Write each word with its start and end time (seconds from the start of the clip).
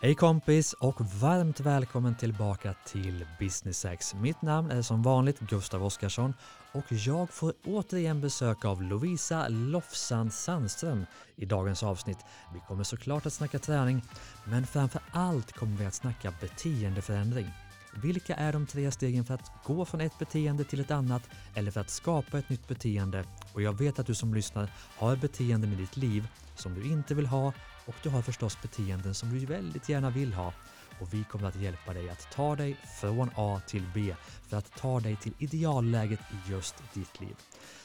Hej 0.00 0.14
kompis 0.14 0.72
och 0.72 1.00
varmt 1.00 1.60
välkommen 1.60 2.14
tillbaka 2.14 2.74
till 2.86 3.26
Business 3.38 3.84
X. 3.84 4.14
Mitt 4.14 4.42
namn 4.42 4.70
är 4.70 4.82
som 4.82 5.02
vanligt 5.02 5.40
Gustav 5.40 5.84
Oskarsson 5.84 6.34
och 6.72 6.84
jag 6.88 7.30
får 7.30 7.52
återigen 7.64 8.20
besök 8.20 8.64
av 8.64 8.82
Lovisa 8.82 9.48
Lofsand 9.48 10.32
Sandström 10.32 11.06
i 11.36 11.44
dagens 11.44 11.82
avsnitt. 11.82 12.18
Vi 12.54 12.60
kommer 12.68 12.84
såklart 12.84 13.26
att 13.26 13.32
snacka 13.32 13.58
träning, 13.58 14.02
men 14.44 14.66
framför 14.66 15.00
allt 15.12 15.52
kommer 15.52 15.76
vi 15.76 15.86
att 15.86 15.94
snacka 15.94 16.34
beteendeförändring. 16.40 17.46
Vilka 17.94 18.34
är 18.34 18.52
de 18.52 18.66
tre 18.66 18.90
stegen 18.90 19.24
för 19.24 19.34
att 19.34 19.50
gå 19.64 19.84
från 19.84 20.00
ett 20.00 20.18
beteende 20.18 20.64
till 20.64 20.80
ett 20.80 20.90
annat 20.90 21.22
eller 21.54 21.70
för 21.70 21.80
att 21.80 21.90
skapa 21.90 22.38
ett 22.38 22.48
nytt 22.48 22.68
beteende? 22.68 23.24
Och 23.52 23.62
jag 23.62 23.78
vet 23.78 23.98
att 23.98 24.06
du 24.06 24.14
som 24.14 24.34
lyssnar 24.34 24.70
har 24.96 25.16
beteenden 25.16 25.72
i 25.72 25.76
ditt 25.76 25.96
liv 25.96 26.28
som 26.54 26.74
du 26.74 26.86
inte 26.86 27.14
vill 27.14 27.26
ha 27.26 27.52
och 27.88 27.94
du 28.02 28.08
har 28.08 28.22
förstås 28.22 28.62
beteenden 28.62 29.14
som 29.14 29.30
du 29.30 29.46
väldigt 29.46 29.88
gärna 29.88 30.10
vill 30.10 30.32
ha. 30.32 30.52
Och 31.00 31.14
vi 31.14 31.24
kommer 31.24 31.48
att 31.48 31.56
hjälpa 31.56 31.92
dig 31.92 32.10
att 32.10 32.30
ta 32.32 32.56
dig 32.56 32.76
från 33.00 33.30
A 33.36 33.60
till 33.66 33.84
B 33.94 34.14
för 34.48 34.56
att 34.56 34.76
ta 34.76 35.00
dig 35.00 35.16
till 35.16 35.32
idealläget 35.38 36.20
i 36.20 36.50
just 36.50 36.74
ditt 36.94 37.20
liv. 37.20 37.36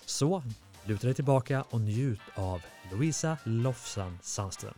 Så 0.05 0.43
luta 0.85 1.07
dig 1.07 1.13
tillbaka 1.13 1.63
och 1.69 1.81
njut 1.81 2.21
av 2.35 2.61
Louisa 2.91 3.37
Lofsan 3.43 4.19
Sandström. 4.21 4.73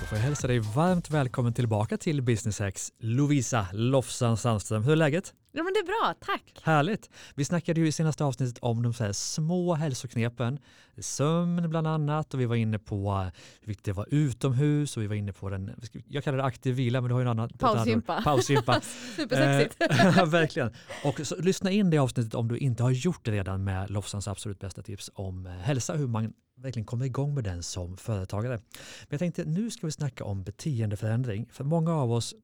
Då 0.00 0.06
får 0.08 0.18
jag 0.18 0.24
hälsa 0.24 0.46
dig 0.46 0.58
varmt 0.58 1.10
välkommen 1.10 1.54
tillbaka 1.54 1.96
till 1.96 2.22
Business 2.22 2.60
X, 2.60 2.92
Lovisa 2.98 3.66
Lofsan 3.72 4.36
Sandström. 4.36 4.82
Hur 4.82 4.92
är 4.92 4.96
läget? 4.96 5.34
Ja 5.56 5.62
men 5.62 5.72
det 5.72 5.80
är 5.80 5.84
bra, 5.84 6.14
tack. 6.20 6.60
Härligt. 6.62 7.10
Vi 7.34 7.44
snackade 7.44 7.80
ju 7.80 7.86
i 7.86 7.92
senaste 7.92 8.24
avsnittet 8.24 8.58
om 8.60 8.82
de 8.82 8.92
så 8.92 9.12
små 9.12 9.74
hälsoknepen, 9.74 10.58
sömn 10.98 11.70
bland 11.70 11.86
annat 11.86 12.34
och 12.34 12.40
vi 12.40 12.44
var 12.44 12.56
inne 12.56 12.78
på 12.78 13.30
hur 13.60 13.66
viktigt 13.66 13.84
det 13.84 13.92
var 13.92 14.06
utomhus 14.10 14.96
och 14.96 15.02
vi 15.02 15.06
var 15.06 15.14
inne 15.14 15.32
på 15.32 15.50
den, 15.50 15.74
jag 16.08 16.24
kallar 16.24 16.38
det 16.38 16.44
aktiv 16.44 16.74
vila 16.74 17.00
men 17.00 17.08
du 17.08 17.14
har 17.14 17.20
ju 17.20 17.24
en 17.24 17.30
annan. 17.30 17.48
Pausgympa. 17.48 18.22
Pausgympa. 18.22 18.80
Supersexigt. 19.16 19.92
Eh, 19.92 20.26
verkligen. 20.26 20.70
Och 21.04 21.20
så, 21.26 21.36
lyssna 21.36 21.70
in 21.70 21.90
det 21.90 21.98
avsnittet 21.98 22.34
om 22.34 22.48
du 22.48 22.58
inte 22.58 22.82
har 22.82 22.90
gjort 22.90 23.24
det 23.24 23.32
redan 23.32 23.64
med 23.64 23.90
Lofsans 23.90 24.28
absolut 24.28 24.58
bästa 24.58 24.82
tips 24.82 25.10
om 25.14 25.46
eh, 25.46 25.52
hälsa, 25.52 25.94
hur 25.94 26.06
man 26.06 26.32
verkligen 26.56 26.86
kommer 26.86 27.06
igång 27.06 27.34
med 27.34 27.44
den 27.44 27.62
som 27.62 27.96
företagare. 27.96 28.54
Men 28.54 29.08
jag 29.08 29.18
tänkte 29.18 29.44
nu 29.44 29.70
ska 29.70 29.86
vi 29.86 29.92
snacka 29.92 30.24
om 30.24 30.44
beteendeförändring. 30.44 31.48
För 31.52 31.64
många 31.64 31.94
av 31.94 32.12
oss 32.12 32.34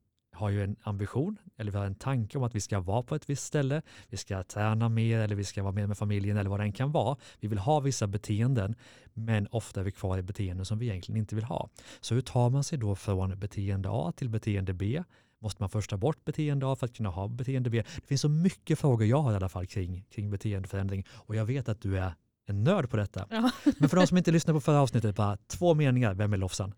har 0.40 0.50
ju 0.50 0.64
en 0.64 0.76
ambition 0.82 1.36
eller 1.56 1.72
vi 1.72 1.78
har 1.78 1.84
en 1.84 1.94
tanke 1.94 2.38
om 2.38 2.44
att 2.44 2.54
vi 2.54 2.60
ska 2.60 2.80
vara 2.80 3.02
på 3.02 3.14
ett 3.14 3.30
visst 3.30 3.44
ställe, 3.44 3.82
vi 4.08 4.16
ska 4.16 4.42
träna 4.42 4.88
mer 4.88 5.18
eller 5.18 5.36
vi 5.36 5.44
ska 5.44 5.62
vara 5.62 5.72
med 5.72 5.88
med 5.88 5.98
familjen 5.98 6.36
eller 6.36 6.50
vad 6.50 6.60
det 6.60 6.64
än 6.64 6.72
kan 6.72 6.92
vara. 6.92 7.16
Vi 7.40 7.48
vill 7.48 7.58
ha 7.58 7.80
vissa 7.80 8.06
beteenden 8.06 8.74
men 9.14 9.46
ofta 9.50 9.80
är 9.80 9.84
vi 9.84 9.92
kvar 9.92 10.18
i 10.18 10.22
beteenden 10.22 10.66
som 10.66 10.78
vi 10.78 10.86
egentligen 10.86 11.18
inte 11.18 11.34
vill 11.34 11.44
ha. 11.44 11.68
Så 12.00 12.14
hur 12.14 12.22
tar 12.22 12.50
man 12.50 12.64
sig 12.64 12.78
då 12.78 12.94
från 12.94 13.38
beteende 13.38 13.88
A 13.92 14.12
till 14.16 14.28
beteende 14.28 14.72
B? 14.72 15.02
Måste 15.42 15.62
man 15.62 15.70
först 15.70 15.90
ta 15.90 15.96
bort 15.96 16.24
beteende 16.24 16.72
A 16.72 16.76
för 16.76 16.86
att 16.86 16.96
kunna 16.96 17.08
ha 17.08 17.28
beteende 17.28 17.70
B? 17.70 17.82
Det 17.96 18.06
finns 18.06 18.20
så 18.20 18.28
mycket 18.28 18.78
frågor 18.78 19.06
jag 19.06 19.22
har 19.22 19.32
i 19.32 19.36
alla 19.36 19.48
fall 19.48 19.66
kring, 19.66 20.04
kring 20.10 20.30
beteendeförändring 20.30 21.06
och 21.12 21.36
jag 21.36 21.44
vet 21.44 21.68
att 21.68 21.80
du 21.80 21.98
är 21.98 22.14
en 22.46 22.64
nörd 22.64 22.90
på 22.90 22.96
detta. 22.96 23.26
Ja. 23.30 23.50
Men 23.78 23.88
för 23.88 23.96
de 23.96 24.06
som 24.06 24.16
inte 24.16 24.30
lyssnar 24.30 24.54
på 24.54 24.60
förra 24.60 24.80
avsnittet, 24.80 25.16
bara 25.16 25.36
två 25.36 25.74
meningar, 25.74 26.14
vem 26.14 26.32
är 26.32 26.36
Lofsan? 26.36 26.74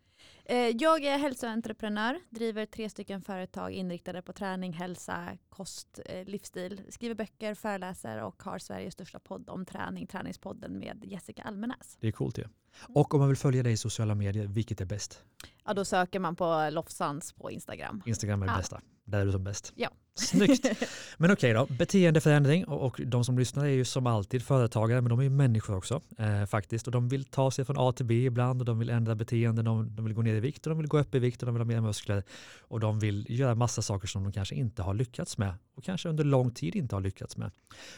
Eh, 0.53 0.77
jag 0.79 1.05
är 1.05 1.19
hälsoentreprenör, 1.19 2.21
driver 2.31 2.67
tre 2.67 2.91
stycken 2.91 3.23
företag 3.23 3.73
inriktade 3.73 4.23
på 4.23 4.33
träning, 4.33 4.73
hälsa, 4.73 5.39
kost, 5.49 6.01
eh, 6.07 6.25
livsstil. 6.25 6.81
Skriver 6.89 7.15
böcker, 7.15 7.55
föreläser 7.55 8.23
och 8.23 8.43
har 8.43 8.59
Sveriges 8.59 8.95
största 8.95 9.19
podd 9.19 9.49
om 9.49 9.65
träning, 9.65 10.07
Träningspodden 10.07 10.79
med 10.79 11.05
Jessica 11.05 11.43
Almenäs. 11.43 11.97
Det 12.01 12.09
är 12.09 12.13
coolt 12.13 12.39
ju. 12.39 12.43
Ja. 12.43 12.49
Och 12.95 13.15
om 13.15 13.21
man 13.21 13.29
vill 13.29 13.37
följa 13.37 13.63
dig 13.63 13.73
i 13.73 13.77
sociala 13.77 14.15
medier, 14.15 14.47
vilket 14.47 14.81
är 14.81 14.85
bäst? 14.85 15.23
Ja, 15.65 15.75
då 15.75 15.85
söker 15.85 16.19
man 16.21 16.37
på 16.37 16.69
Lofsans 16.73 17.33
på 17.33 17.51
Instagram. 17.51 18.03
Instagram 18.07 18.43
är 18.43 18.47
det 18.47 18.53
ja. 18.53 18.57
bästa. 18.57 18.81
Där 19.13 19.21
är 19.21 19.27
du 19.27 19.33
som 19.33 19.45
bäst. 19.45 19.73
Ja. 19.77 19.91
Snyggt. 20.15 20.65
Men 21.17 21.31
okej 21.31 21.57
okay 21.57 21.67
då, 21.69 21.75
beteendeförändring 21.75 22.65
och, 22.65 22.87
och 22.87 23.01
de 23.07 23.25
som 23.25 23.39
lyssnar 23.39 23.65
är 23.65 23.69
ju 23.69 23.85
som 23.85 24.07
alltid 24.07 24.43
företagare 24.43 25.01
men 25.01 25.11
de 25.11 25.19
är 25.19 25.23
ju 25.23 25.31
människor 25.31 25.77
också 25.77 26.01
eh, 26.19 26.45
faktiskt 26.45 26.87
och 26.87 26.93
de 26.93 27.09
vill 27.09 27.25
ta 27.25 27.51
sig 27.51 27.65
från 27.65 27.77
A 27.79 27.93
till 27.93 28.07
B 28.07 28.15
ibland 28.15 28.61
och 28.61 28.65
de 28.65 28.79
vill 28.79 28.91
ändra 28.91 29.15
beteenden, 29.15 29.65
de, 29.65 29.97
de 29.97 30.05
vill 30.05 30.15
gå 30.15 30.23
ner 30.23 30.35
i 30.35 30.41
vikt 30.41 30.67
och 30.67 30.71
de 30.71 30.79
vill 30.79 30.89
gå 30.89 30.99
upp 30.99 31.15
i 31.15 31.19
vikt 31.19 31.43
och 31.43 31.47
de 31.47 31.55
vill 31.55 31.61
ha 31.61 31.67
mer 31.67 31.81
muskler 31.81 32.23
och 32.61 32.81
de 32.81 32.99
vill 32.99 33.27
göra 33.29 33.55
massa 33.55 33.83
saker 33.83 34.09
som 34.09 34.25
de 34.25 34.33
kanske 34.33 34.55
inte 34.55 34.83
har 34.83 34.95
lyckats 34.95 35.39
med 35.39 35.55
och 35.75 35.85
kanske 35.85 36.09
under 36.09 36.25
lång 36.25 36.51
tid 36.51 36.77
inte 36.77 36.97
har 36.97 37.01
lyckats 37.01 37.37
med. 37.37 37.51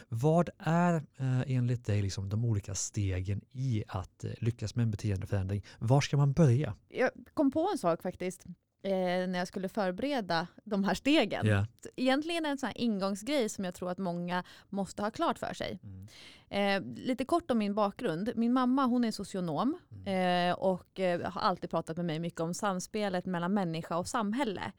Vad 0.08 0.50
är 0.58 0.94
eh, 0.94 1.41
enligt 1.46 1.86
dig 1.86 2.02
liksom 2.02 2.28
de 2.28 2.44
olika 2.44 2.75
stegen 2.75 3.41
i 3.52 3.84
att 3.88 4.25
eh, 4.25 4.31
lyckas 4.38 4.75
med 4.75 4.82
en 4.82 4.91
beteendeförändring? 4.91 5.64
Var 5.78 6.00
ska 6.00 6.16
man 6.16 6.32
börja? 6.32 6.75
Jag 6.88 7.10
kom 7.34 7.50
på 7.50 7.69
en 7.72 7.78
sak 7.78 8.02
faktiskt 8.02 8.46
eh, 8.84 9.28
när 9.28 9.38
jag 9.38 9.48
skulle 9.48 9.68
förbereda 9.68 10.46
de 10.64 10.84
här 10.84 10.94
stegen. 10.94 11.46
Yeah. 11.46 11.64
Egentligen 11.96 12.46
en 12.46 12.58
sån 12.58 12.72
ingångsgrej 12.74 13.48
som 13.48 13.64
jag 13.64 13.74
tror 13.74 13.90
att 13.90 13.98
många 13.98 14.44
måste 14.68 15.02
ha 15.02 15.10
klart 15.10 15.38
för 15.38 15.54
sig. 15.54 15.80
Mm. 15.82 16.06
Eh, 16.48 17.04
lite 17.04 17.24
kort 17.24 17.50
om 17.50 17.58
min 17.58 17.74
bakgrund. 17.74 18.32
Min 18.36 18.52
mamma 18.52 18.84
hon 18.84 19.04
är 19.04 19.10
socionom 19.10 19.78
mm. 19.90 20.50
eh, 20.50 20.54
och 20.54 21.00
eh, 21.00 21.30
har 21.30 21.40
alltid 21.40 21.70
pratat 21.70 21.96
med 21.96 22.06
mig 22.06 22.18
mycket 22.18 22.40
om 22.40 22.54
samspelet 22.54 23.26
mellan 23.26 23.54
människa 23.54 23.96
och 23.96 24.08
samhälle. 24.08 24.72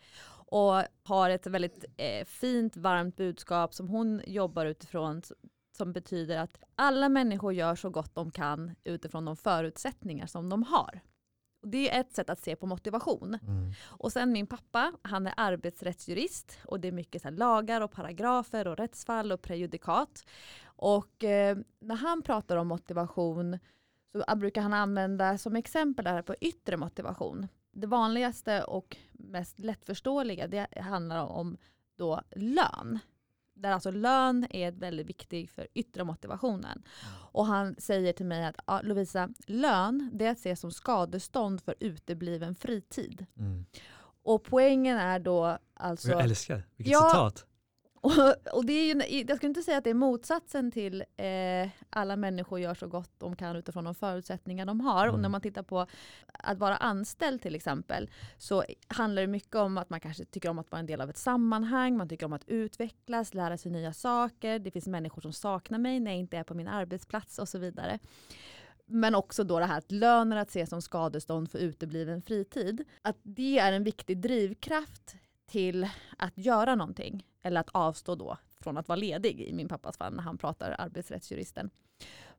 Och 0.48 0.84
har 1.04 1.30
ett 1.30 1.48
väldigt 1.48 1.86
eh, 1.98 2.26
fint, 2.26 2.78
varmt 2.78 3.16
budskap 3.16 3.74
som 3.74 3.90
hon 3.90 4.22
jobbar 4.28 4.66
utifrån 4.66 5.22
som 5.78 5.94
betyder 5.94 6.38
att 6.38 6.64
alla 6.76 7.10
människor 7.10 7.54
gör 7.54 7.76
så 7.76 7.90
gott 7.90 8.16
de 8.16 8.32
kan 8.32 8.76
utifrån 8.84 9.26
de 9.26 9.38
förutsättningar 9.38 10.28
som 10.28 10.50
de 10.50 10.64
har 10.64 11.02
det 11.66 11.96
är 11.96 12.02
ett 12.02 12.14
sätt 12.14 12.30
att 12.30 12.40
se 12.40 12.56
på 12.56 12.66
motivation. 12.66 13.40
Mm. 13.42 13.74
Och 13.86 14.12
sen 14.12 14.32
min 14.32 14.48
pappa, 14.48 14.94
han 15.02 15.28
är 15.28 15.34
arbetsrättsjurist 15.38 16.60
och 16.66 16.80
det 16.80 16.88
är 16.88 16.92
mycket 16.92 17.22
så 17.22 17.30
lagar 17.30 17.82
och 17.82 17.92
paragrafer 17.92 18.68
och 18.68 18.78
rättsfall 18.78 19.32
och 19.32 19.42
prejudikat. 19.42 20.26
Och 20.66 21.24
eh, 21.24 21.58
när 21.80 21.96
han 21.96 22.22
pratar 22.22 22.58
om 22.58 22.68
motivation 22.68 23.60
så 24.12 24.36
brukar 24.36 24.62
han 24.62 24.74
använda 24.74 25.38
som 25.38 25.56
exempel 25.56 26.06
där 26.06 26.22
på 26.22 26.36
yttre 26.42 26.78
motivation. 26.78 27.48
Det 27.72 27.88
vanligaste 27.88 28.64
och 28.64 28.98
mest 29.12 29.60
lättförståeliga 29.60 30.48
det 30.48 30.68
handlar 30.82 31.26
om 31.26 31.58
då 31.96 32.22
lön 32.36 33.00
där 33.56 33.72
alltså 33.72 33.92
lön 33.92 34.48
är 34.50 34.72
väldigt 34.72 35.10
viktig 35.10 35.50
för 35.50 35.68
yttre 35.74 36.04
motivationen. 36.04 36.84
Och 37.32 37.46
han 37.46 37.76
säger 37.78 38.14
till 38.14 38.26
mig 38.26 38.46
att 38.46 38.56
ja, 38.68 38.82
Lovisa, 38.84 39.30
lön 39.48 40.10
det 40.14 40.26
är 40.26 40.32
att 40.32 40.40
se 40.40 40.56
som 40.56 40.72
skadestånd 40.72 41.62
för 41.62 41.76
utebliven 41.80 42.56
fritid. 42.56 43.26
Mm. 43.38 43.66
Och 44.24 44.44
poängen 44.44 44.98
är 44.98 45.20
då 45.20 45.58
alltså... 45.74 46.10
Jag 46.10 46.24
älskar, 46.24 46.64
vilket 46.76 46.92
ja, 46.94 47.10
citat. 47.10 47.46
Och, 48.06 48.56
och 48.58 48.66
det 48.66 48.74
är 48.74 48.96
ju, 48.96 49.24
jag 49.28 49.38
skulle 49.38 49.50
inte 49.50 49.62
säga 49.62 49.78
att 49.78 49.84
det 49.84 49.90
är 49.90 49.94
motsatsen 49.94 50.72
till 50.72 51.04
eh, 51.18 51.70
alla 51.90 52.16
människor 52.16 52.60
gör 52.60 52.74
så 52.74 52.88
gott 52.88 53.12
de 53.18 53.36
kan 53.36 53.56
utifrån 53.56 53.84
de 53.84 53.96
förutsättningar 53.96 54.66
de 54.66 54.82
har. 54.82 55.04
Mm. 55.04 55.16
Och 55.16 55.22
när 55.22 55.30
man 55.30 55.42
tittar 55.42 55.64
på 55.64 55.88
att 56.34 56.58
vara 56.58 56.78
anställd 56.78 57.42
till 57.42 57.56
exempel 57.56 58.10
så 58.38 58.64
handlar 58.88 59.22
det 59.22 59.28
mycket 59.28 59.56
om 59.56 59.78
att 59.78 59.90
man 59.90 60.00
kanske 60.00 60.26
tycker 60.26 60.50
om 60.50 60.60
att 60.60 60.72
vara 60.72 60.80
en 60.80 60.86
del 60.86 61.02
av 61.02 61.10
ett 61.10 61.18
sammanhang, 61.18 61.98
man 61.98 62.10
tycker 62.10 62.26
om 62.26 62.34
att 62.34 62.48
utvecklas, 62.50 63.34
lära 63.34 63.58
sig 63.58 63.72
nya 63.72 63.94
saker. 63.94 64.60
Det 64.60 64.72
finns 64.72 64.88
människor 64.88 65.22
som 65.22 65.34
saknar 65.34 65.80
mig 65.80 66.00
när 66.00 66.12
jag 66.12 66.20
inte 66.20 66.38
är 66.38 66.44
på 66.44 66.54
min 66.54 66.68
arbetsplats 66.68 67.40
och 67.40 67.50
så 67.50 67.58
vidare. 67.58 68.00
Men 68.86 69.16
också 69.16 69.44
då 69.44 69.60
det 69.60 69.66
här 69.66 69.78
att 69.78 69.92
löner 69.92 70.38
att 70.38 70.52
se 70.52 70.66
som 70.66 70.82
skadestånd 70.82 71.52
för 71.52 71.60
utebliven 71.60 72.22
fritid. 72.22 72.84
Att 73.02 73.18
det 73.24 73.60
är 73.60 73.72
en 73.72 73.84
viktig 73.84 74.18
drivkraft 74.18 75.16
till 75.46 75.88
att 76.18 76.38
göra 76.38 76.76
någonting 76.76 77.26
eller 77.42 77.60
att 77.60 77.70
avstå 77.70 78.16
då 78.16 78.38
från 78.60 78.78
att 78.78 78.88
vara 78.88 78.96
ledig 78.96 79.42
i 79.42 79.54
min 79.54 79.68
pappas 79.68 79.98
fall 79.98 80.14
när 80.14 80.24
han 80.24 80.38
pratar 80.38 80.76
arbetsrättsjuristen. 80.78 81.70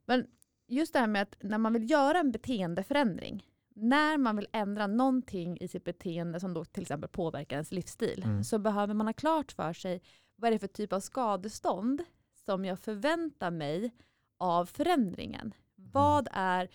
Men 0.05 0.27
just 0.69 0.93
det 0.93 0.99
här 0.99 1.07
med 1.07 1.23
att 1.23 1.37
när 1.41 1.59
man 1.59 1.73
vill 1.73 1.91
göra 1.91 2.19
en 2.19 2.33
beteendeförändring, 2.33 3.45
när 3.75 4.19
man 4.19 4.37
vill 4.37 4.49
ändra 4.53 4.87
någonting 4.87 5.59
i 5.61 5.69
sitt 5.69 5.85
beteende 5.85 6.41
som 6.41 6.55
då 6.55 6.65
till 6.65 6.83
exempel 6.83 7.09
påverkar 7.09 7.57
ens 7.57 7.73
livsstil, 7.73 8.23
mm. 8.25 8.45
så 8.45 8.59
behöver 8.59 8.95
man 8.95 9.07
ha 9.07 9.13
klart 9.13 9.53
för 9.53 9.73
sig 9.73 10.03
vad 10.37 10.49
är 10.49 10.53
det 10.53 10.59
för 10.59 10.67
typ 10.67 10.93
av 10.93 11.01
skadestånd 11.01 12.03
som 12.45 12.65
jag 12.65 12.79
förväntar 12.79 13.51
mig 13.51 13.91
av 14.39 14.67
förändringen. 14.67 15.55
Mm. 15.79 15.91
Vad 15.93 16.29
är 16.33 16.69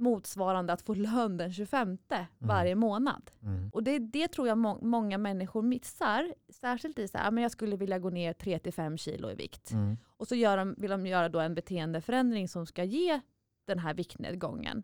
motsvarande 0.00 0.72
att 0.72 0.82
få 0.82 0.94
lön 0.94 1.36
den 1.36 1.52
25 1.52 1.88
mm. 1.88 2.26
varje 2.38 2.74
månad. 2.74 3.30
Mm. 3.42 3.70
Och 3.72 3.82
det, 3.82 3.98
det 3.98 4.28
tror 4.28 4.48
jag 4.48 4.58
må 4.58 4.78
många 4.82 5.18
människor 5.18 5.62
missar. 5.62 6.34
Särskilt 6.48 6.98
i 6.98 7.08
så 7.08 7.18
här, 7.18 7.30
men 7.30 7.42
jag 7.42 7.52
skulle 7.52 7.76
vilja 7.76 7.98
gå 7.98 8.10
ner 8.10 8.32
3-5 8.32 8.96
kilo 8.96 9.30
i 9.30 9.34
vikt. 9.34 9.70
Mm. 9.70 9.96
Och 10.16 10.28
så 10.28 10.34
gör 10.34 10.56
de, 10.56 10.74
vill 10.78 10.90
de 10.90 11.06
göra 11.06 11.28
då 11.28 11.40
en 11.40 11.54
beteendeförändring 11.54 12.48
som 12.48 12.66
ska 12.66 12.84
ge 12.84 13.20
den 13.66 13.78
här 13.78 13.94
viktnedgången. 13.94 14.82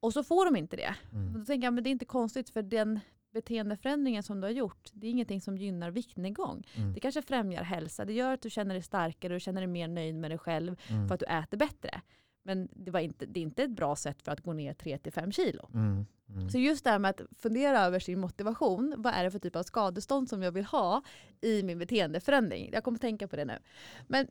Och 0.00 0.12
så 0.12 0.24
får 0.24 0.44
de 0.44 0.56
inte 0.56 0.76
det. 0.76 0.94
Mm. 1.12 1.32
Då 1.32 1.44
tänker 1.44 1.66
jag, 1.66 1.74
men 1.74 1.84
det 1.84 1.90
är 1.90 1.92
inte 1.92 2.04
konstigt 2.04 2.50
för 2.50 2.62
den 2.62 3.00
beteendeförändringen 3.36 4.22
som 4.22 4.40
du 4.40 4.46
har 4.46 4.52
gjort, 4.52 4.90
det 4.92 5.06
är 5.06 5.10
ingenting 5.10 5.40
som 5.40 5.58
gynnar 5.58 5.90
viktnedgång. 5.90 6.66
Mm. 6.74 6.94
Det 6.94 7.00
kanske 7.00 7.22
främjar 7.22 7.62
hälsa, 7.62 8.04
det 8.04 8.12
gör 8.12 8.34
att 8.34 8.42
du 8.42 8.50
känner 8.50 8.74
dig 8.74 8.82
starkare, 8.82 9.34
du 9.34 9.40
känner 9.40 9.60
dig 9.60 9.68
mer 9.68 9.88
nöjd 9.88 10.14
med 10.14 10.30
dig 10.30 10.38
själv 10.38 10.76
mm. 10.88 11.08
för 11.08 11.14
att 11.14 11.20
du 11.20 11.26
äter 11.26 11.56
bättre. 11.56 12.00
Men 12.46 12.68
det, 12.72 12.90
var 12.90 13.00
inte, 13.00 13.26
det 13.26 13.40
är 13.40 13.42
inte 13.42 13.62
ett 13.62 13.70
bra 13.70 13.96
sätt 13.96 14.22
för 14.22 14.32
att 14.32 14.40
gå 14.40 14.52
ner 14.52 14.74
3-5 14.74 15.30
kilo. 15.30 15.68
Mm. 15.74 16.06
Mm. 16.28 16.50
Så 16.50 16.58
just 16.58 16.84
det 16.84 16.90
här 16.90 16.98
med 16.98 17.10
att 17.10 17.20
fundera 17.38 17.80
över 17.80 17.98
sin 17.98 18.20
motivation. 18.20 18.94
Vad 18.96 19.14
är 19.14 19.24
det 19.24 19.30
för 19.30 19.38
typ 19.38 19.56
av 19.56 19.62
skadestånd 19.62 20.28
som 20.28 20.42
jag 20.42 20.52
vill 20.52 20.64
ha 20.64 21.02
i 21.40 21.62
min 21.62 21.78
beteendeförändring? 21.78 22.70
Jag 22.72 22.84
kommer 22.84 22.98
tänka 22.98 23.28
på 23.28 23.36
det 23.36 23.44
nu. 23.44 23.58
Men 24.06 24.26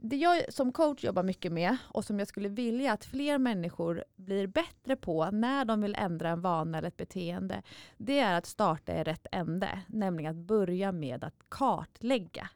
det 0.00 0.16
jag 0.16 0.52
som 0.52 0.72
coach 0.72 1.04
jobbar 1.04 1.22
mycket 1.22 1.52
med 1.52 1.76
och 1.84 2.04
som 2.04 2.18
jag 2.18 2.28
skulle 2.28 2.48
vilja 2.48 2.92
att 2.92 3.04
fler 3.04 3.38
människor 3.38 4.04
blir 4.16 4.46
bättre 4.46 4.96
på 4.96 5.30
när 5.30 5.64
de 5.64 5.80
vill 5.80 5.94
ändra 5.94 6.28
en 6.28 6.40
vana 6.40 6.78
eller 6.78 6.88
ett 6.88 6.96
beteende, 6.96 7.62
det 7.96 8.18
är 8.18 8.38
att 8.38 8.46
starta 8.46 9.00
i 9.00 9.04
rätt 9.04 9.26
ände, 9.32 9.80
nämligen 9.86 10.30
att 10.30 10.46
börja 10.46 10.92
med 10.92 11.24
att 11.24 11.34
kartlägga. 11.48 12.50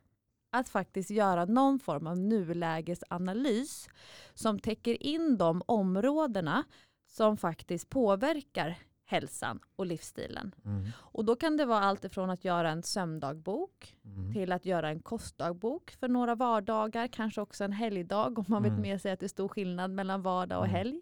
Att 0.50 0.68
faktiskt 0.68 1.10
göra 1.10 1.44
någon 1.44 1.78
form 1.78 2.06
av 2.06 2.18
nulägesanalys 2.18 3.88
som 4.34 4.58
täcker 4.58 5.02
in 5.02 5.36
de 5.38 5.62
områdena 5.66 6.64
som 7.06 7.36
faktiskt 7.36 7.88
påverkar 7.90 8.78
hälsan 9.04 9.60
och 9.76 9.86
livsstilen. 9.86 10.54
Mm. 10.64 10.86
Och 10.96 11.24
då 11.24 11.36
kan 11.36 11.56
det 11.56 11.64
vara 11.64 11.80
allt 11.84 12.04
ifrån 12.04 12.30
att 12.30 12.44
göra 12.44 12.70
en 12.70 12.82
sömndagbok 12.82 13.94
Mm. 14.04 14.32
till 14.32 14.52
att 14.52 14.66
göra 14.66 14.88
en 14.88 15.00
kostdagbok 15.00 15.90
för 15.90 16.08
några 16.08 16.34
vardagar, 16.34 17.06
kanske 17.08 17.40
också 17.40 17.64
en 17.64 17.72
helgdag 17.72 18.38
om 18.38 18.44
man 18.48 18.62
vet 18.62 18.70
Mm. 18.70 18.82
med 18.82 19.00
sig 19.02 19.12
att 19.12 19.20
det 19.20 19.26
är 19.26 19.28
stor 19.28 19.48
skillnad 19.48 19.90
mellan 19.90 20.22
vardag 20.22 20.58
och 20.58 20.64
Mm. 20.68 20.76
helg. 20.76 21.00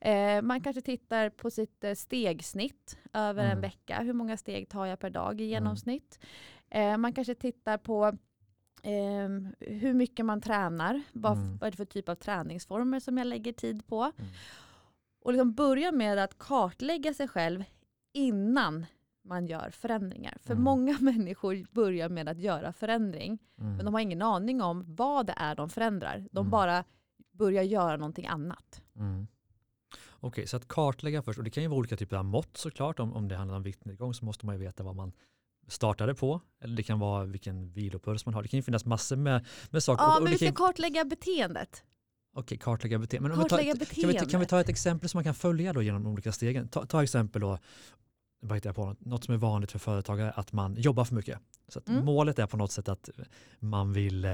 Eh, 0.00 0.42
man 0.42 0.60
kanske 0.60 0.82
tittar 0.82 1.30
på 1.30 1.50
sitt 1.50 1.84
eh, 1.84 1.94
stegsnitt 1.94 2.98
över 3.12 3.42
en 3.44 3.50
Mm. 3.50 3.60
vecka. 3.60 4.00
Hur 4.02 4.12
många 4.12 4.36
steg 4.36 4.68
tar 4.68 4.86
jag 4.86 4.98
per 4.98 5.10
dag 5.10 5.40
i 5.40 5.44
genomsnitt? 5.44 6.18
Eh, 6.70 6.96
man 6.96 7.12
kanske 7.12 7.34
tittar 7.34 7.78
på 7.78 8.18
ehm, 8.82 9.54
hur 9.60 9.94
mycket 9.94 10.26
man 10.26 10.40
tränar. 10.40 11.02
Vad, 11.12 11.32
Mm. 11.32 11.56
vad 11.58 11.66
är 11.66 11.70
det 11.70 11.76
för 11.76 11.84
typ 11.84 12.08
av 12.08 12.14
träningsformer 12.14 13.00
som 13.00 13.18
jag 13.18 13.26
lägger 13.26 13.52
tid 13.52 13.86
på? 13.86 14.02
Mm. 14.02 14.30
Och 15.24 15.32
liksom 15.32 15.54
börja 15.54 15.92
med 15.92 16.18
att 16.18 16.38
kartlägga 16.38 17.14
sig 17.14 17.28
själv 17.28 17.64
innan 18.14 18.86
man 19.24 19.46
gör 19.46 19.70
förändringar. 19.70 20.36
För 20.40 20.52
Mm. 20.52 20.64
många 20.64 20.96
människor 21.00 21.66
börjar 21.70 22.08
med 22.08 22.28
att 22.28 22.38
göra 22.38 22.72
förändring 22.72 23.38
Mm. 23.58 23.76
men 23.76 23.84
de 23.84 23.94
har 23.94 24.00
ingen 24.00 24.22
aning 24.22 24.62
om 24.62 24.94
vad 24.94 25.26
det 25.26 25.34
är 25.36 25.54
de 25.54 25.68
förändrar. 25.70 26.26
De 26.32 26.38
Mm. 26.40 26.50
bara 26.50 26.84
börjar 27.32 27.62
göra 27.62 27.96
någonting 27.96 28.26
annat. 28.26 28.82
Mm. 28.96 29.26
Okej, 30.20 30.46
så 30.46 30.56
att 30.56 30.68
kartlägga 30.68 31.22
först. 31.22 31.38
Och 31.38 31.44
det 31.44 31.50
kan 31.50 31.62
ju 31.62 31.68
vara 31.68 31.78
olika 31.78 31.96
typer 31.96 32.16
av 32.16 32.24
mått 32.24 32.56
såklart. 32.56 33.00
Om, 33.00 33.12
om 33.12 33.28
det 33.28 33.36
handlar 33.36 33.56
om 33.56 33.62
viktnedgång 33.62 34.14
så 34.14 34.24
måste 34.24 34.46
man 34.46 34.54
ju 34.54 34.60
veta 34.60 34.82
vad 34.84 34.96
man 34.96 35.12
startade 35.68 36.14
på. 36.14 36.40
Eller 36.62 36.76
det 36.76 36.82
kan 36.82 36.98
vara 36.98 37.24
vilken 37.24 37.72
vilopuls 37.72 38.26
man 38.26 38.34
har. 38.34 38.42
Det 38.42 38.48
kan 38.48 38.58
ju 38.58 38.62
finnas 38.62 38.84
massor 38.84 39.16
med, 39.16 39.46
med 39.70 39.82
saker. 39.82 40.02
Ja, 40.04 40.10
Och- 40.10 40.16
och 40.16 40.22
men 40.22 40.32
vi 40.32 40.38
kan 40.38 40.38
ska 40.38 40.46
ju- 40.46 40.52
kartlägga 40.68 41.04
beteendet. 41.04 41.82
Okej, 42.34 42.58
kartlägga 42.58 42.98
beteende. 42.98 43.28
Men 43.28 43.38
Kartlägga 43.38 43.72
ett- 43.72 43.78
kan, 43.78 44.08
vi, 44.08 44.14
ta- 44.14 44.18
kan 44.18 44.18
vi 44.18 44.24
beteendet. 44.24 44.48
ta 44.48 44.60
ett 44.60 44.68
exempel 44.68 45.08
som 45.08 45.18
man 45.18 45.24
kan 45.24 45.34
följa 45.34 45.72
då 45.72 45.82
genom 45.82 46.04
de 46.04 46.12
olika 46.12 46.32
stegen? 46.32 46.68
Ta, 46.68 46.86
ta 46.86 47.02
exempel 47.02 47.40
då, 47.40 47.58
jag 48.64 48.74
på, 48.76 48.84
något, 48.86 49.04
något 49.04 49.24
som 49.24 49.34
är 49.34 49.38
vanligt 49.38 49.72
för 49.72 49.78
företagare, 49.78 50.30
att 50.30 50.52
man 50.52 50.74
jobbar 50.74 51.04
för 51.04 51.14
mycket. 51.14 51.38
Så 51.68 51.80
Mm. 51.88 52.04
målet 52.04 52.38
är 52.38 52.46
på 52.46 52.56
något 52.56 52.72
sätt 52.72 52.88
att 52.88 53.10
man 53.58 53.92
vill 53.92 54.24
eh, 54.24 54.30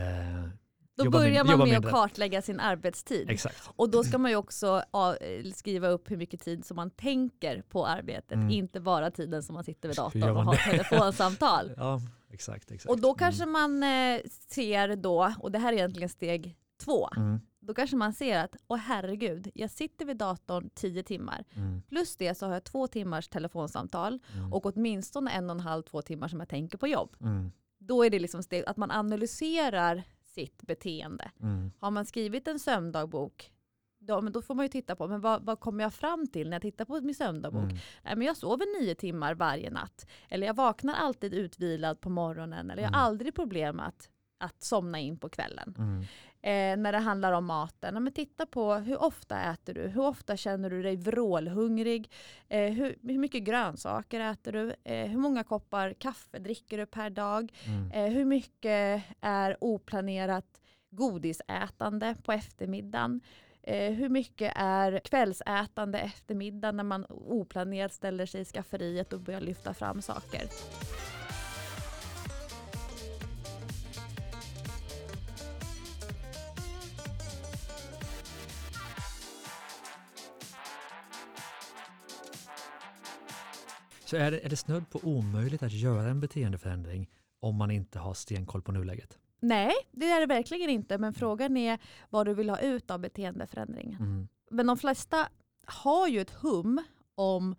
Då 0.96 1.04
jobba 1.04 1.18
börjar 1.18 1.44
man 1.44 1.52
jobba 1.52 1.64
med 1.66 1.84
att 1.86 1.90
kartlägga 1.92 2.42
sin 2.42 2.60
arbetstid. 2.60 3.30
Exakt. 3.30 3.70
Och 3.76 3.90
då 3.90 4.04
ska 4.04 4.18
man 4.18 4.30
ju 4.30 4.36
också 4.36 4.82
eh, 5.20 5.52
skriva 5.54 5.88
upp 5.88 6.10
hur 6.10 6.16
mycket 6.16 6.40
tid 6.40 6.64
som 6.64 6.76
man 6.76 6.90
tänker 6.90 7.62
på 7.62 7.86
arbetet. 7.86 8.32
Mm. 8.32 8.50
Inte 8.50 8.80
bara 8.80 9.10
tiden 9.10 9.42
som 9.42 9.54
man 9.54 9.64
sitter 9.64 9.88
vid 9.88 9.96
datorn 9.96 10.36
och 10.36 10.44
har 10.44 10.54
telefonsamtal. 10.70 11.72
Ja, 11.76 12.00
exakt. 12.30 12.70
exakt. 12.70 12.90
Och 12.90 13.00
då 13.00 13.08
Mm. 13.08 13.18
kanske 13.18 13.46
man 13.46 13.82
eh, 13.82 14.20
ser 14.48 14.96
då, 14.96 15.34
och 15.38 15.52
det 15.52 15.58
här 15.58 15.72
är 15.72 15.76
egentligen 15.76 16.08
steg 16.08 16.56
två, 16.84 17.08
Mm. 17.16 17.40
då 17.60 17.74
kanske 17.74 17.96
man 17.96 18.12
ser 18.12 18.38
att, 18.38 18.56
åh 18.68 18.76
herregud, 18.78 19.50
jag 19.54 19.70
sitter 19.70 20.04
vid 20.04 20.16
datorn 20.16 20.70
tio 20.74 21.02
timmar. 21.02 21.44
Mm. 21.56 21.82
Plus 21.88 22.16
det 22.16 22.34
så 22.38 22.46
har 22.46 22.52
jag 22.52 22.64
två 22.64 22.86
timmars 22.86 23.28
telefonsamtal 23.28 24.18
Mm. 24.34 24.52
och 24.52 24.66
åtminstone 24.66 25.30
en 25.30 25.50
och 25.50 25.56
en 25.56 25.60
halv, 25.60 25.82
två 25.82 26.02
timmar 26.02 26.28
som 26.28 26.40
jag 26.40 26.48
tänker 26.48 26.78
på 26.78 26.86
jobb. 26.88 27.16
Mm. 27.20 27.52
Då 27.78 28.04
är 28.04 28.10
det 28.10 28.18
liksom 28.18 28.42
steg, 28.42 28.64
att 28.66 28.76
man 28.76 28.90
analyserar 28.90 30.02
sitt 30.34 30.62
beteende. 30.62 31.30
Mm. 31.42 31.72
Har 31.80 31.90
man 31.90 32.06
skrivit 32.06 32.48
en 32.48 32.58
sömndagbok, 32.58 33.50
då, 33.98 34.20
men 34.20 34.32
då 34.32 34.42
får 34.42 34.54
man 34.54 34.64
ju 34.64 34.68
titta 34.68 34.96
på 34.96 35.08
men 35.08 35.20
vad, 35.20 35.42
vad 35.42 35.60
kommer 35.60 35.84
jag 35.84 35.94
fram 35.94 36.26
till 36.26 36.48
när 36.50 36.54
jag 36.54 36.62
tittar 36.62 36.84
på 36.84 37.00
min 37.00 37.14
sömndagbok. 37.14 37.62
Mm. 37.62 37.76
Nej, 38.02 38.16
men 38.16 38.26
jag 38.26 38.36
sover 38.36 38.80
nio 38.80 38.94
timmar 38.94 39.34
varje 39.34 39.70
natt. 39.70 40.06
Eller 40.28 40.46
jag 40.46 40.54
vaknar 40.54 40.94
alltid 40.94 41.34
utvilad 41.34 42.00
på 42.00 42.10
morgonen. 42.10 42.70
Eller 42.70 42.82
jag 42.82 42.88
har 42.90 42.94
Mm. 42.98 43.06
aldrig 43.06 43.34
problem 43.34 43.80
att, 43.80 44.10
att 44.38 44.62
somna 44.62 44.98
in 45.00 45.18
på 45.18 45.28
kvällen. 45.28 45.74
Eh, 46.44 46.76
när 46.76 46.92
det 46.92 46.98
handlar 46.98 47.32
om 47.32 47.44
maten, 47.44 47.94
ja, 47.94 48.00
men 48.00 48.12
titta 48.12 48.46
på 48.46 48.74
hur 48.74 49.02
ofta 49.02 49.52
äter 49.52 49.74
du? 49.74 49.80
Hur 49.80 50.02
ofta 50.02 50.36
känner 50.36 50.70
du 50.70 50.82
dig 50.82 50.96
vrålhungrig? 50.96 52.10
Eh, 52.48 52.72
hur, 52.72 52.98
hur 53.02 53.18
mycket 53.18 53.42
grönsaker 53.42 54.20
äter 54.20 54.52
du? 54.52 54.74
Eh, 54.84 55.08
hur 55.08 55.18
många 55.18 55.44
koppar 55.44 55.92
kaffe 55.92 56.38
dricker 56.38 56.78
du 56.78 56.86
per 56.86 57.10
dag? 57.10 57.52
Mm. 57.66 57.90
Eh, 57.90 58.12
hur 58.12 58.24
mycket 58.24 59.02
är 59.20 59.56
oplanerat 59.60 60.60
godisätande 60.90 62.16
på 62.24 62.32
eftermiddagen? 62.32 63.20
Eh, 63.62 63.92
hur 63.92 64.08
mycket 64.08 64.52
är 64.56 64.98
kvällsätande 64.98 65.98
eftermiddag 65.98 66.72
när 66.72 66.84
man 66.84 67.06
oplanerat 67.08 67.92
ställer 67.92 68.26
sig 68.26 68.40
i 68.40 68.44
skafferiet 68.44 69.12
och 69.12 69.20
börjar 69.20 69.40
lyfta 69.40 69.74
fram 69.74 70.02
saker? 70.02 70.42
Så 84.14 84.18
är 84.18 84.30
det, 84.30 84.44
är 84.44 84.48
det 84.48 84.56
snudd 84.56 84.90
på 84.90 85.00
omöjligt 85.02 85.62
att 85.62 85.72
göra 85.72 86.08
en 86.08 86.20
beteendeförändring 86.20 87.10
om 87.40 87.56
man 87.56 87.70
inte 87.70 87.98
har 87.98 88.14
stenkoll 88.14 88.62
på 88.62 88.72
nuläget? 88.72 89.18
Nej, 89.40 89.72
det 89.90 90.10
är 90.10 90.20
det 90.20 90.26
verkligen 90.26 90.70
inte. 90.70 90.98
Men 90.98 91.14
frågan 91.14 91.56
är 91.56 91.78
vad 92.10 92.26
du 92.26 92.34
vill 92.34 92.50
ha 92.50 92.58
ut 92.58 92.90
av 92.90 93.00
beteendeförändringen. 93.00 94.00
Mm. 94.00 94.28
Men 94.50 94.66
de 94.66 94.78
flesta 94.78 95.28
har 95.66 96.08
ju 96.08 96.20
ett 96.20 96.30
hum 96.30 96.82
om 97.14 97.56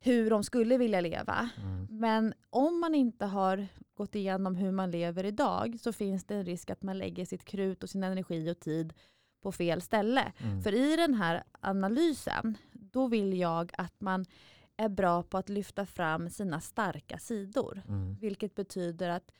hur 0.00 0.30
de 0.30 0.44
skulle 0.44 0.78
vilja 0.78 1.00
leva. 1.00 1.48
Mm. 1.56 1.86
Men 1.90 2.34
om 2.50 2.80
man 2.80 2.94
inte 2.94 3.26
har 3.26 3.66
gått 3.94 4.14
igenom 4.14 4.56
hur 4.56 4.72
man 4.72 4.90
lever 4.90 5.24
idag 5.24 5.78
så 5.80 5.92
finns 5.92 6.24
det 6.24 6.34
en 6.34 6.44
risk 6.44 6.70
att 6.70 6.82
man 6.82 6.98
lägger 6.98 7.24
sitt 7.24 7.44
krut 7.44 7.82
och 7.82 7.90
sin 7.90 8.02
energi 8.02 8.50
och 8.50 8.60
tid 8.60 8.92
på 9.42 9.52
fel 9.52 9.82
ställe. 9.82 10.32
Mm. 10.38 10.62
För 10.62 10.74
i 10.74 10.96
den 10.96 11.14
här 11.14 11.44
analysen, 11.60 12.58
då 12.72 13.06
vill 13.06 13.38
jag 13.38 13.72
att 13.78 14.00
man 14.00 14.24
är 14.78 14.88
bra 14.88 15.22
på 15.22 15.38
att 15.38 15.48
lyfta 15.48 15.86
fram 15.86 16.30
sina 16.30 16.60
starka 16.60 17.18
sidor. 17.18 17.82
Mm. 17.88 18.14
Vilket 18.20 18.54
betyder 18.54 19.08
att 19.10 19.32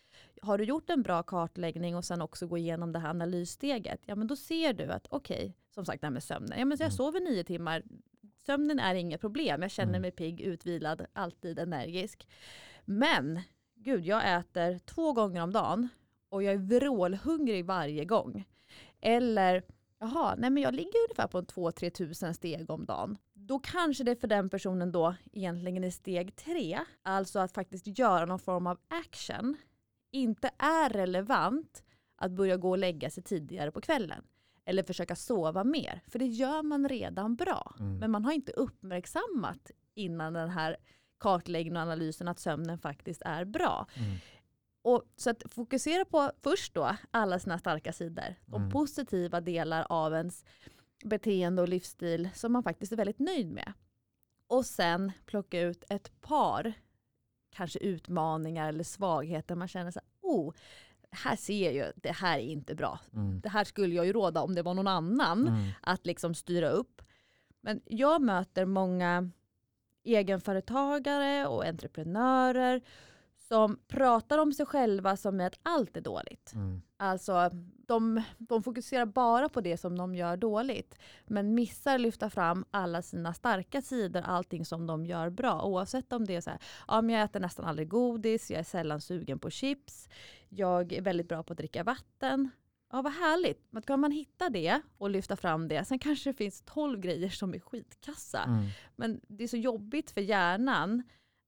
har 0.43 0.59
du 0.59 0.65
gjort 0.65 0.91
en 0.91 1.03
bra 1.03 1.23
kartläggning 1.23 1.97
och 1.97 2.05
sen 2.05 2.23
också 2.23 2.47
gå 2.47 2.59
igenom 2.59 2.93
det 2.93 2.99
här 2.99 3.11
analyssteget, 3.11 4.01
ja 4.07 4.15
men 4.15 4.27
då 4.27 4.37
ser 4.37 4.73
du 4.73 4.85
att 4.93 5.07
okej, 5.11 5.57
som 5.75 5.85
sagt 5.85 6.01
det 6.01 6.07
här 6.07 6.13
med 6.13 6.23
sömnen, 6.23 6.59
ja 6.59 6.65
men 6.65 6.79
jag 6.79 6.87
Mm. 6.87 6.93
sover 6.97 7.21
nio 7.21 7.45
timmar, 7.45 7.83
sömnen 8.47 8.79
är 8.79 8.95
inget 8.95 9.21
problem, 9.21 9.63
jag 9.63 9.71
känner 9.71 9.89
Mm. 9.93 10.03
mig 10.03 10.11
pigg, 10.11 10.41
utvilad, 10.41 11.07
alltid 11.13 11.59
energisk. 11.59 12.29
Men, 12.85 13.41
gud 13.75 14.07
jag 14.07 14.39
äter 14.39 14.79
två 14.79 15.13
gånger 15.13 15.43
om 15.43 15.53
dagen 15.53 15.89
och 16.29 16.43
jag 16.43 16.55
är 16.55 16.59
vrålhungrig 16.81 17.65
varje 17.65 18.05
gång. 18.05 18.45
Eller, 19.01 19.63
jaha, 19.99 20.35
nej 20.39 20.51
men 20.51 20.63
jag 20.63 20.75
ligger 20.75 20.99
ungefär 21.09 21.27
på 21.29 21.39
en 21.39 21.47
2-3 21.47 21.91
tusen 21.91 22.35
steg 22.35 22.71
om 22.71 22.85
dagen. 22.85 23.19
Då 23.49 23.59
kanske 23.59 24.05
det 24.05 24.17
för 24.17 24.29
den 24.29 24.51
personen 24.51 24.93
då 24.93 25.15
egentligen 25.33 25.85
är 25.85 25.91
steg 25.91 26.37
tre, 26.37 26.81
alltså 27.03 27.39
att 27.39 27.53
faktiskt 27.53 27.99
göra 27.99 28.27
någon 28.27 28.39
form 28.39 28.67
av 28.67 28.79
action, 28.89 29.57
inte 30.11 30.51
är 30.59 30.91
relevant 30.91 31.83
att 32.17 32.31
börja 32.33 32.57
gå 32.57 32.71
och 32.71 32.79
lägga 32.79 33.11
sig 33.11 33.23
tidigare 33.23 33.71
på 33.71 33.81
kvällen. 33.81 34.25
Eller 34.65 34.83
försöka 34.83 35.17
sova 35.17 35.65
mer, 35.65 36.03
för 36.07 36.19
det 36.19 36.27
gör 36.27 36.63
man 36.63 36.89
redan 36.89 37.37
bra. 37.37 37.75
Mm. 37.79 37.99
Men 37.99 38.11
man 38.11 38.25
har 38.25 38.33
inte 38.33 38.53
uppmärksammat 38.53 39.71
innan 39.95 40.33
den 40.33 40.51
här 40.51 40.77
kartläggningen 41.19 41.77
och 41.77 41.83
analysen 41.83 42.29
att 42.29 42.39
sömnen 42.39 42.79
faktiskt 42.79 43.23
är 43.25 43.45
bra. 43.45 43.87
Mm. 43.95 44.17
Och 44.83 45.03
så 45.17 45.31
att 45.31 45.43
fokusera 45.53 46.05
på 46.05 46.31
först 46.43 46.75
då 46.75 46.97
alla 47.11 47.39
sina 47.39 47.59
starka 47.59 47.93
sidor. 47.93 48.35
De 48.47 48.57
Mm. 48.63 48.71
positiva 48.71 49.41
delar 49.41 49.87
av 49.89 50.15
ens 50.15 50.45
beteende 51.05 51.63
och 51.63 51.69
livsstil 51.69 52.29
som 52.35 52.53
man 52.53 52.63
faktiskt 52.63 52.93
är 52.93 52.97
väldigt 52.97 53.19
nöjd 53.19 53.51
med. 53.53 53.73
Och 54.47 54.67
sen 54.67 55.13
plocka 55.27 55.61
ut 55.61 55.85
ett 55.89 56.21
par 56.21 56.73
kanske 57.51 57.79
utmaningar 57.79 58.69
eller 58.69 58.85
svagheter 58.85 59.55
man 59.55 59.69
känner 59.69 59.91
så 59.91 60.01
här, 60.01 60.09
oh, 60.21 60.55
här 61.11 61.37
ser 61.37 61.65
jag 61.65 61.75
ju, 61.75 61.93
det 61.97 62.13
här 62.13 62.39
är 62.39 62.43
inte 62.43 62.75
bra. 62.75 63.01
Mm. 63.13 63.41
Det 63.41 63.49
här 63.49 63.65
skulle 63.65 63.95
jag 63.95 64.07
ju 64.07 64.13
råda 64.13 64.43
om 64.43 64.55
det 64.55 64.63
var 64.63 64.75
någon 64.75 64.87
annan 64.89 65.49
Mm. 65.49 65.69
att 65.81 66.07
liksom 66.07 66.35
styra 66.35 66.69
upp. 66.69 67.03
Men 67.61 67.81
jag 67.85 68.23
möter 68.23 68.65
många 68.65 69.31
egenföretagare 70.05 71.47
och 71.47 71.65
entreprenörer 71.65 72.83
som 73.49 73.79
pratar 73.87 74.39
om 74.39 74.53
sig 74.53 74.67
själva 74.67 75.17
som 75.17 75.41
att 75.41 75.59
allt 75.63 75.97
är 75.97 76.01
dåligt. 76.01 76.53
Mm. 76.55 76.83
Alltså 76.97 77.51
de, 77.89 78.23
de 78.39 78.63
fokuserar 78.63 79.07
bara 79.07 79.49
på 79.49 79.61
det 79.61 79.77
som 79.77 79.99
de 79.99 80.15
gör 80.15 80.37
dåligt. 80.37 80.99
Men 81.27 81.55
missar 81.55 81.99
lyfta 81.99 82.31
fram 82.31 82.65
alla 82.71 83.03
sina 83.03 83.35
starka 83.35 83.83
sidor, 83.83 84.21
allting 84.21 84.65
som 84.65 84.87
de 84.87 85.07
gör 85.07 85.31
bra. 85.31 85.63
Oavsett 85.63 86.13
om 86.13 86.25
det 86.25 86.37
är 86.37 86.41
så 86.41 86.51
här, 86.51 86.59
ja, 86.89 87.03
men 87.03 87.15
jag 87.15 87.25
äter 87.25 87.41
nästan 87.41 87.65
aldrig 87.65 87.89
godis, 87.89 88.51
jag 88.51 88.61
är 88.61 88.65
sällan 88.65 89.01
sugen 89.01 89.39
på 89.39 89.51
chips, 89.51 90.09
jag 90.49 90.93
är 90.93 91.03
väldigt 91.03 91.29
bra 91.29 91.43
på 91.43 91.53
att 91.53 91.59
dricka 91.59 91.85
vatten. 91.85 92.51
Ja, 92.93 93.03
vad 93.03 93.13
härligt. 93.13 93.67
Men 93.71 93.83
kan 93.83 94.01
man 94.01 94.11
hitta 94.11 94.51
det 94.51 94.81
och 94.99 95.11
lyfta 95.11 95.37
fram 95.37 95.69
det, 95.69 95.85
sen 95.85 95.99
kanske 95.99 96.31
det 96.31 96.35
finns 96.35 96.63
tolv 96.67 97.01
grejer 97.01 97.31
som 97.31 97.55
är 97.55 97.59
skitkassa. 97.59 98.43
Mm. 98.43 98.67
Men 98.97 99.21
det 99.29 99.45
är 99.45 99.49
så 99.49 99.57
jobbigt 99.57 100.11
för 100.11 100.21
hjärnan 100.21 101.03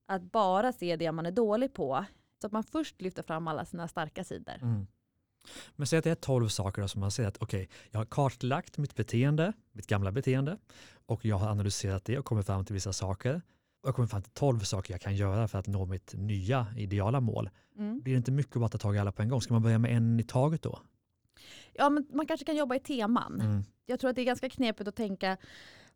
att 0.07 0.23
bara 0.23 0.73
se 0.73 0.97
det 0.97 1.13
man 1.13 1.27
är 1.27 1.31
dålig 1.31 1.73
på. 1.73 2.05
Så 2.41 2.47
att 2.47 2.53
man 2.53 2.65
först 2.65 3.01
lyfter 3.01 3.23
fram 3.23 3.49
alla 3.49 3.65
sina 3.65 3.89
starka 3.89 4.25
sidor. 4.25 4.63
Mm. 4.63 4.87
Men 5.77 5.87
säg 5.87 5.99
att 5.99 6.05
det 6.05 6.11
är 6.11 6.15
tolv 6.15 6.49
saker 6.49 6.83
då 6.83 6.89
som 6.89 7.01
man 7.01 7.11
säger 7.11 7.29
att 7.29 7.39
okej, 7.41 7.69
jag 7.91 8.01
har 8.01 8.05
kartlagt 8.05 8.79
mitt 8.79 8.95
beteende, 8.95 9.53
mitt 9.73 9.87
gamla 9.87 10.13
beteende 10.13 10.59
och 11.07 11.25
jag 11.25 11.37
har 11.37 11.49
analyserat 11.49 12.05
det 12.05 12.19
och 12.19 12.25
kommit 12.25 12.47
fram 12.47 12.65
till 12.65 12.75
vissa 12.75 12.93
saker. 12.93 13.43
Och 13.83 13.89
jag 13.89 13.95
kommer 13.95 14.09
fram 14.09 14.23
till 14.23 14.33
tolv 14.33 14.61
saker 14.61 14.95
jag 14.95 15.01
kan 15.01 15.17
göra 15.17 15.49
för 15.49 15.59
att 15.59 15.67
nå 15.67 15.87
mitt 15.87 16.15
nya 16.15 16.67
ideala 16.77 17.21
mål. 17.21 17.51
Mm. 17.79 18.01
Blir 18.01 18.15
det 18.15 18.19
inte 18.19 18.33
mycket 18.33 18.57
att 18.57 18.73
ta 18.73 18.79
tag 18.79 18.97
i 18.97 18.99
alla 18.99 19.13
på 19.13 19.23
en 19.23 19.29
gång? 19.29 19.41
Ska 19.41 19.55
man 19.55 19.63
börja 19.63 19.79
med 19.79 19.97
en 19.97 20.21
i 20.21 20.23
taget 20.23 20.63
då? 20.63 20.79
Ja, 21.73 21.91
men 21.91 22.07
man 22.13 22.27
kanske 22.27 22.47
kan 22.47 22.57
jobba 22.57 22.75
i 22.75 22.81
teman. 22.81 23.41
Mm. 23.41 23.65
Jag 23.87 24.01
tror 24.01 24.11
att 24.11 24.17
det 24.17 24.23
är 24.23 24.27
ganska 24.27 24.51
knepigt 24.51 24.89
att 24.89 24.97
tänka 24.97 25.37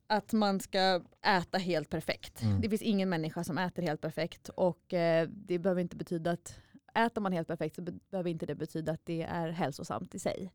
att 0.06 0.32
man 0.32 0.60
ska 0.60 1.02
äta 1.26 1.58
helt 1.58 1.90
perfekt. 1.90 2.42
Mm. 2.42 2.60
Det 2.60 2.68
finns 2.68 2.82
ingen 2.82 3.08
människa 3.08 3.44
som 3.44 3.58
äter 3.58 3.82
helt 3.82 4.00
perfekt 4.00 4.48
och 4.48 4.94
eh, 4.94 5.28
det 5.28 5.58
behöver 5.58 5.80
inte 5.80 5.96
betyda 5.96 6.30
att 6.30 6.58
äter 6.94 7.20
man 7.20 7.32
helt 7.32 7.48
perfekt 7.48 7.76
så 7.76 7.82
be 7.82 7.92
behöver 8.10 8.30
inte 8.30 8.46
det 8.46 8.54
betyda 8.54 8.92
att 8.92 9.06
det 9.06 9.22
är 9.22 9.48
hälsosamt 9.48 10.14
i 10.14 10.18
sig. 10.18 10.52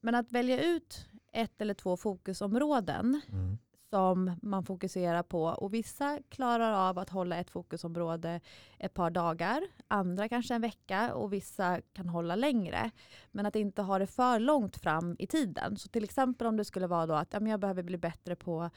Men 0.00 0.14
att 0.14 0.32
välja 0.32 0.64
ut 0.64 1.06
ett 1.32 1.60
eller 1.60 1.74
två 1.74 1.96
fokusområden 1.96 3.20
Mm. 3.28 3.58
som 3.90 4.36
man 4.42 4.64
fokuserar 4.64 5.22
på 5.22 5.42
och 5.44 5.74
vissa 5.74 6.18
klarar 6.28 6.88
av 6.88 6.98
att 6.98 7.10
hålla 7.10 7.36
ett 7.36 7.50
fokusområde 7.50 8.40
ett 8.78 8.94
par 8.94 9.10
dagar, 9.10 9.62
andra 9.88 10.28
kanske 10.28 10.54
en 10.54 10.60
vecka 10.60 11.14
och 11.14 11.32
vissa 11.32 11.80
kan 11.92 12.08
hålla 12.08 12.36
längre. 12.36 12.90
Men 13.30 13.46
att 13.46 13.56
inte 13.56 13.82
ha 13.82 13.98
det 13.98 14.06
för 14.06 14.38
långt 14.38 14.76
fram 14.76 15.16
i 15.18 15.26
tiden. 15.26 15.76
Så 15.76 15.88
till 15.88 16.04
exempel 16.04 16.46
om 16.46 16.56
det 16.56 16.64
skulle 16.64 16.86
vara 16.86 17.06
då 17.06 17.14
att 17.14 17.32
ja, 17.32 17.40
men 17.40 17.50
jag 17.50 17.60
behöver 17.60 17.82
bli 17.82 17.98
bättre 17.98 18.36
på 18.36 18.70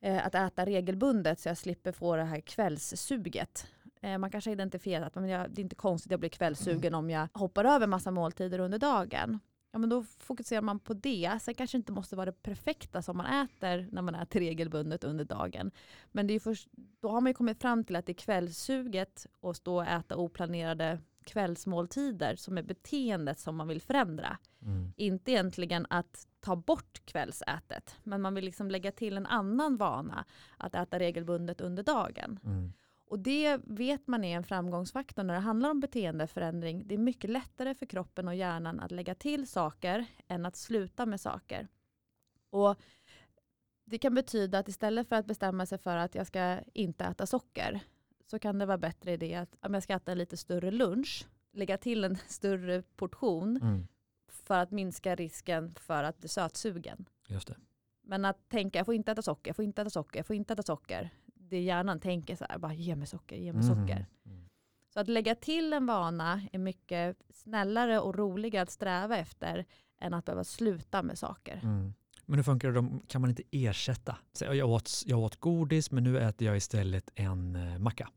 eh, 0.00 0.26
att 0.26 0.34
äta 0.34 0.66
regelbundet 0.66 1.40
så 1.40 1.48
jag 1.48 1.58
slipper 1.58 1.92
få 1.92 2.16
det 2.16 2.24
här 2.24 2.40
kvällssuget. 2.40 3.66
Eh, 4.06 4.18
man 4.18 4.30
kanske 4.30 4.50
identifierar 4.50 5.06
att 5.06 5.14
men 5.14 5.28
jag, 5.28 5.50
det 5.50 5.60
är 5.60 5.62
inte 5.62 5.76
konstigt 5.76 6.06
att 6.06 6.10
jag 6.10 6.20
blir 6.20 6.30
kvällssugen 6.30 6.94
om 6.94 7.10
jag 7.10 7.28
hoppar 7.32 7.64
över 7.64 7.86
massa 7.86 8.10
måltider 8.10 8.58
under 8.58 8.78
dagen. 8.78 9.38
Ja, 9.72 9.78
men 9.78 9.88
då 9.88 10.04
fokuserar 10.18 10.62
man 10.62 10.78
på 10.78 10.94
det. 10.94 11.38
Sen 11.42 11.54
kanske 11.54 11.76
det 11.76 11.80
inte 11.80 11.92
måste 11.92 12.16
vara 12.16 12.26
det 12.26 12.42
perfekta 12.42 13.02
som 13.02 13.16
man 13.16 13.26
äter 13.44 13.88
när 13.92 14.02
man 14.02 14.14
äter 14.14 14.40
regelbundet 14.40 15.04
under 15.04 15.24
dagen. 15.24 15.70
Men 16.12 16.26
det 16.26 16.34
är 16.34 16.40
först, 16.40 16.68
då 17.00 17.08
har 17.08 17.20
man 17.20 17.30
ju 17.30 17.34
kommit 17.34 17.60
fram 17.60 17.84
till 17.84 17.96
att 17.96 18.06
det 18.06 18.12
är 18.12 18.14
kvällssuget 18.14 19.26
och 19.40 19.56
stå 19.56 19.76
och 19.76 19.86
äta 19.86 20.16
oplanerade 20.16 20.98
kvällsmåltider 21.24 22.36
som 22.36 22.58
är 22.58 22.62
beteendet 22.62 23.38
som 23.38 23.56
man 23.56 23.68
vill 23.68 23.80
förändra. 23.80 24.38
Mm. 24.62 24.92
Inte 24.96 25.32
egentligen 25.32 25.86
att 25.90 26.26
ta 26.40 26.56
bort 26.56 27.02
kvällsätet, 27.04 27.96
men 28.02 28.22
man 28.22 28.34
vill 28.34 28.44
liksom 28.44 28.70
lägga 28.70 28.92
till 28.92 29.16
en 29.16 29.26
annan 29.26 29.76
vana 29.76 30.24
att 30.56 30.74
äta 30.74 30.98
regelbundet 30.98 31.60
under 31.60 31.82
dagen. 31.82 32.40
Mm. 32.44 32.72
Och 33.08 33.18
det 33.18 33.60
vet 33.64 34.06
man 34.06 34.24
är 34.24 34.36
en 34.36 34.44
framgångsfaktor 34.44 35.22
när 35.22 35.34
det 35.34 35.40
handlar 35.40 35.70
om 35.70 35.80
beteendeförändring. 35.80 36.82
Det 36.88 36.94
är 36.94 36.98
mycket 36.98 37.30
lättare 37.30 37.74
för 37.74 37.86
kroppen 37.86 38.28
och 38.28 38.34
hjärnan 38.34 38.80
att 38.80 38.90
lägga 38.90 39.14
till 39.14 39.46
saker 39.46 40.06
än 40.28 40.46
att 40.46 40.56
sluta 40.56 41.06
med 41.06 41.20
saker. 41.20 41.68
Och 42.50 42.76
det 43.84 43.98
kan 43.98 44.14
betyda 44.14 44.58
att 44.58 44.68
istället 44.68 45.08
för 45.08 45.16
att 45.16 45.26
bestämma 45.26 45.66
sig 45.66 45.78
för 45.78 45.96
att 45.96 46.14
jag 46.14 46.26
ska 46.26 46.58
inte 46.72 47.04
äta 47.04 47.26
socker 47.26 47.80
så 48.30 48.38
kan 48.38 48.58
det 48.58 48.66
vara 48.66 48.78
bättre 48.78 49.12
idé 49.12 49.34
att 49.34 49.56
om 49.60 49.74
jag 49.74 49.82
ska 49.82 49.94
äta 49.94 50.12
en 50.12 50.18
lite 50.18 50.36
större 50.36 50.70
lunch, 50.70 51.26
lägga 51.52 51.78
till 51.78 52.04
en 52.04 52.16
större 52.26 52.82
portion 52.82 53.56
Mm. 53.62 53.86
för 54.28 54.58
att 54.58 54.70
minska 54.70 55.14
risken 55.14 55.74
för 55.74 56.04
att 56.04 56.18
bli 56.18 56.28
sötsugen. 56.28 57.08
Just 57.28 57.48
det. 57.48 57.56
Men 58.02 58.24
att 58.24 58.48
tänka, 58.48 58.78
jag 58.78 58.86
får 58.86 58.94
inte 58.94 59.12
äta 59.12 59.22
socker, 59.22 59.48
jag 59.48 59.56
får 59.56 59.64
inte 59.64 59.82
äta 59.82 59.90
socker, 59.90 60.18
jag 60.18 60.26
får 60.26 60.36
inte 60.36 60.52
äta 60.52 60.62
socker. 60.62 61.10
Det 61.48 61.60
hjärnan 61.60 62.00
tänker 62.00 62.36
så 62.36 62.46
här, 62.48 62.58
bara 62.58 62.74
ge 62.74 62.96
mig 62.96 63.06
socker, 63.06 63.36
ge 63.36 63.52
mig 63.52 63.62
socker. 63.62 64.06
Mm. 64.26 64.48
Så 64.92 65.00
att 65.00 65.08
lägga 65.08 65.34
till 65.34 65.72
en 65.72 65.86
vana 65.86 66.40
är 66.52 66.58
mycket 66.58 67.16
snällare 67.30 68.00
och 68.00 68.14
roligare 68.14 68.62
att 68.62 68.70
sträva 68.70 69.16
efter 69.16 69.64
än 70.00 70.14
att 70.14 70.24
behöva 70.24 70.44
sluta 70.44 71.02
med 71.02 71.18
saker. 71.18 71.60
Mm. 71.62 71.94
Men 72.26 72.38
hur 72.38 72.42
funkar 72.44 72.68
det 72.72 72.80
då? 72.80 73.00
Kan 73.08 73.20
man 73.20 73.30
inte 73.30 73.42
ersätta? 73.50 74.16
Så 74.32 74.44
jag, 74.44 74.68
åt, 74.70 74.90
jag 75.06 75.18
åt 75.18 75.36
godis 75.36 75.90
men 75.90 76.04
nu 76.04 76.18
äter 76.18 76.46
jag 76.48 76.56
istället 76.56 77.10
en 77.14 77.56
eh, 77.56 77.78
macka. 77.78 78.10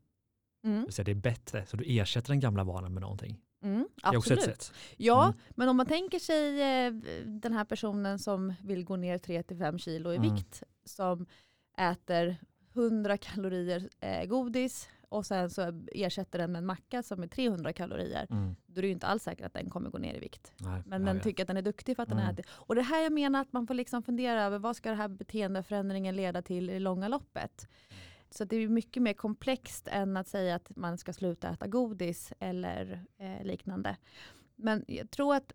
Mm. 0.64 0.86
Det, 0.96 1.08
är 1.10 1.14
bättre, 1.14 1.66
så 1.66 1.76
du 1.76 1.84
ersätter 1.86 2.28
den 2.28 2.40
gamla 2.40 2.64
vanan 2.64 2.94
med 2.94 3.00
någonting. 3.00 3.40
Mm, 3.64 3.88
Det 3.96 4.06
är 4.08 4.16
också 4.16 4.32
ett 4.32 4.38
absolut. 4.38 4.62
sätt. 4.62 4.74
Ja, 4.96 5.24
Mm. 5.24 5.36
men 5.50 5.68
om 5.68 5.76
man 5.76 5.86
tänker 5.86 6.18
sig 6.18 6.62
eh, 6.86 6.92
den 7.26 7.52
här 7.52 7.64
personen 7.64 8.18
som 8.18 8.54
vill 8.62 8.84
gå 8.84 8.96
ner 8.96 9.18
3-5 9.18 9.78
kilo 9.78 10.12
i 10.12 10.16
Mm. 10.16 10.34
vikt, 10.34 10.62
som 10.84 11.26
äter 11.78 12.36
100 12.74 13.16
kalorier 13.16 13.88
eh, 14.00 14.24
godis 14.24 14.88
och 15.08 15.26
sen 15.26 15.50
så 15.50 15.82
ersätter 15.92 16.38
den 16.38 16.52
med 16.52 16.58
en 16.58 16.66
macka 16.66 17.02
som 17.02 17.22
är 17.22 17.26
300 17.26 17.72
kalorier. 17.72 18.26
Mm. 18.30 18.56
Då 18.66 18.78
är 18.78 18.82
det 18.82 18.86
ju 18.88 18.92
inte 18.92 19.06
alls 19.06 19.22
säkert 19.22 19.46
att 19.46 19.54
den 19.54 19.70
kommer 19.70 19.90
gå 19.90 19.98
ner 19.98 20.14
i 20.14 20.18
vikt. 20.18 20.52
Nej, 20.56 20.82
Men 20.86 21.04
den 21.04 21.14
vet. 21.16 21.22
tycker 21.24 21.42
att 21.42 21.46
den 21.48 21.56
är 21.56 21.62
duktig 21.62 21.96
för 21.96 22.02
att 22.02 22.08
den 22.08 22.18
Mm. 22.18 22.30
äter. 22.30 22.44
Och 22.50 22.74
det 22.74 22.82
här 22.82 23.02
jag 23.02 23.12
menar 23.12 23.40
att 23.40 23.52
man 23.52 23.66
får 23.66 23.74
liksom 23.74 24.02
fundera 24.02 24.42
över 24.42 24.58
vad 24.58 24.76
ska 24.76 24.90
det 24.90 24.96
här 24.96 25.08
beteendeförändringen 25.08 26.16
leda 26.16 26.42
till 26.42 26.70
i 26.70 26.72
det 26.72 26.78
långa 26.78 27.08
loppet. 27.08 27.68
Så 28.30 28.44
det 28.44 28.56
är 28.56 28.68
mycket 28.68 29.02
mer 29.02 29.12
komplext 29.12 29.88
än 29.90 30.16
att 30.16 30.28
säga 30.28 30.54
att 30.54 30.76
man 30.76 30.98
ska 30.98 31.12
sluta 31.12 31.48
äta 31.48 31.66
godis 31.66 32.32
eller 32.40 33.04
eh, 33.18 33.44
liknande. 33.46 33.96
Men 34.56 34.84
jag 34.88 35.10
tror 35.10 35.34
att 35.34 35.52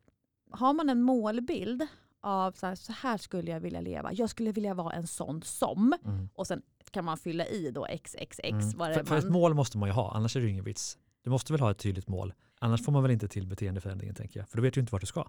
har 0.52 0.74
man 0.74 0.90
en 0.90 1.02
målbild 1.02 1.88
av 2.22 2.52
så 2.52 2.66
här, 2.68 2.76
så 2.76 2.92
här 2.94 3.18
skulle 3.18 3.52
jag 3.52 3.60
vilja 3.60 3.82
leva. 3.82 4.14
Jag 4.14 4.30
skulle 4.30 4.52
vilja 4.52 4.74
vara 4.74 4.94
en 4.94 5.08
sån 5.08 5.42
som. 5.42 5.94
Mm. 6.06 6.30
Och 6.36 6.48
sen 6.48 6.62
kan 6.96 7.06
man 7.06 7.18
fylla 7.18 7.46
i 7.46 7.72
då 7.72 7.88
xxx. 8.04 8.40
Mm. 8.44 8.70
Vad 8.76 8.94
För, 8.94 9.04
för 9.04 9.18
ett 9.18 9.24
man, 9.24 9.34
mål 9.34 9.54
måste 9.54 9.78
man 9.78 9.90
ju 9.90 9.94
ha, 9.94 10.12
annars 10.16 10.36
är 10.36 10.40
det 10.40 10.46
ju 10.46 10.52
ingen 10.52 10.64
vits. 10.64 10.98
Du 11.24 11.30
måste 11.30 11.54
väl 11.54 11.60
ha 11.60 11.72
ett 11.72 11.78
tydligt 11.78 12.08
mål, 12.08 12.34
annars 12.60 12.86
får 12.86 12.92
man 12.92 13.02
väl 13.02 13.12
inte 13.12 13.28
till 13.28 13.48
beteendeförändringen 13.48 14.16
tänker 14.16 14.40
jag. 14.40 14.50
För 14.50 14.58
då 14.58 14.64
vet 14.64 14.74
du 14.74 14.80
inte 14.80 14.92
vart 14.92 15.02
du 15.02 15.08
ska. 15.08 15.26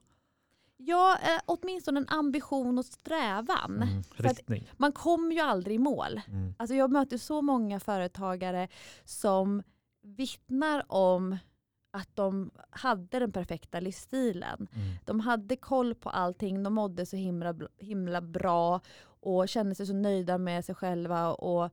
ja, 0.77 1.19
eh, 1.23 1.41
åtminstone 1.47 2.01
en 2.01 2.09
ambition 2.09 2.79
och 2.79 2.85
strävan. 2.85 3.83
Mm. 3.83 4.03
Riktning. 4.17 4.71
man 4.77 4.93
kommer 4.93 5.35
ju 5.35 5.41
aldrig 5.41 5.77
i 5.77 5.79
mål. 5.79 6.21
Mm. 6.29 6.55
Alltså 6.59 6.75
jag 6.75 6.91
möter 6.93 7.19
så 7.19 7.43
många 7.43 7.81
företagare 7.81 8.69
som 9.05 9.63
vittnar 10.03 10.85
om 10.89 11.39
att 11.91 12.17
de 12.17 12.51
hade 12.71 13.19
den 13.19 13.33
perfekta 13.33 13.81
livsstilen. 13.81 14.69
Mm. 14.73 14.95
De 15.05 15.21
hade 15.21 15.57
koll 15.57 15.95
på 15.95 16.11
allting, 16.11 16.63
de 16.63 16.75
mådde 16.75 17.07
så 17.07 17.17
himla, 17.17 17.55
himla 17.79 18.21
bra 18.21 18.81
och 19.27 19.49
kände 19.49 19.75
sig 19.75 19.87
så 19.87 19.93
nöjda 19.95 20.39
med 20.39 20.65
sig 20.65 20.75
själva. 20.75 21.33
Och 21.35 21.71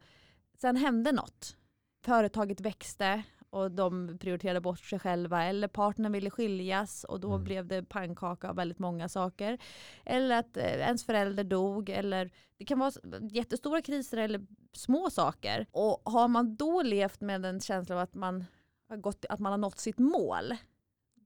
sen 0.57 0.75
hände 0.75 1.11
något. 1.11 1.57
Företaget 2.05 2.61
växte 2.61 3.23
och 3.49 3.71
de 3.71 4.17
prioriterade 4.19 4.61
bort 4.61 4.79
sig 4.79 4.99
själva. 4.99 5.43
Eller 5.43 5.67
partnern 5.67 6.11
ville 6.11 6.29
skiljas 6.29 7.03
och 7.03 7.19
då 7.19 7.29
Mm. 7.31 7.43
blev 7.43 7.67
det 7.67 7.83
pannkaka 7.83 8.49
av 8.49 8.55
väldigt 8.55 8.79
många 8.79 9.09
saker. 9.09 9.57
Eller 10.05 10.39
att 10.39 10.57
eh, 10.57 10.63
ens 10.65 11.05
förälder 11.05 11.43
dog. 11.43 11.89
Eller 11.89 12.31
det 12.57 12.65
kan 12.65 12.79
vara 12.79 12.91
jättestora 13.31 13.81
kriser 13.81 14.17
eller 14.17 14.45
små 14.73 15.09
saker. 15.09 15.65
Och 15.71 16.01
har 16.11 16.27
man 16.27 16.55
då 16.55 16.81
levt 16.81 17.21
med 17.21 17.45
en 17.45 17.59
känsla 17.59 17.95
av 17.95 18.01
att 18.01 18.13
man 18.15 18.45
har, 18.89 18.97
gått, 18.97 19.25
att 19.29 19.39
man 19.39 19.51
har 19.53 19.57
nått 19.57 19.79
sitt 19.79 19.99
mål. 19.99 20.53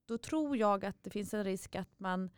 Då 0.06 0.18
tror 0.18 0.58
jag 0.58 0.86
att 0.86 1.04
det 1.04 1.10
finns 1.10 1.34
en 1.34 1.44
risk 1.44 1.76
att 1.76 2.00
man 2.00 2.30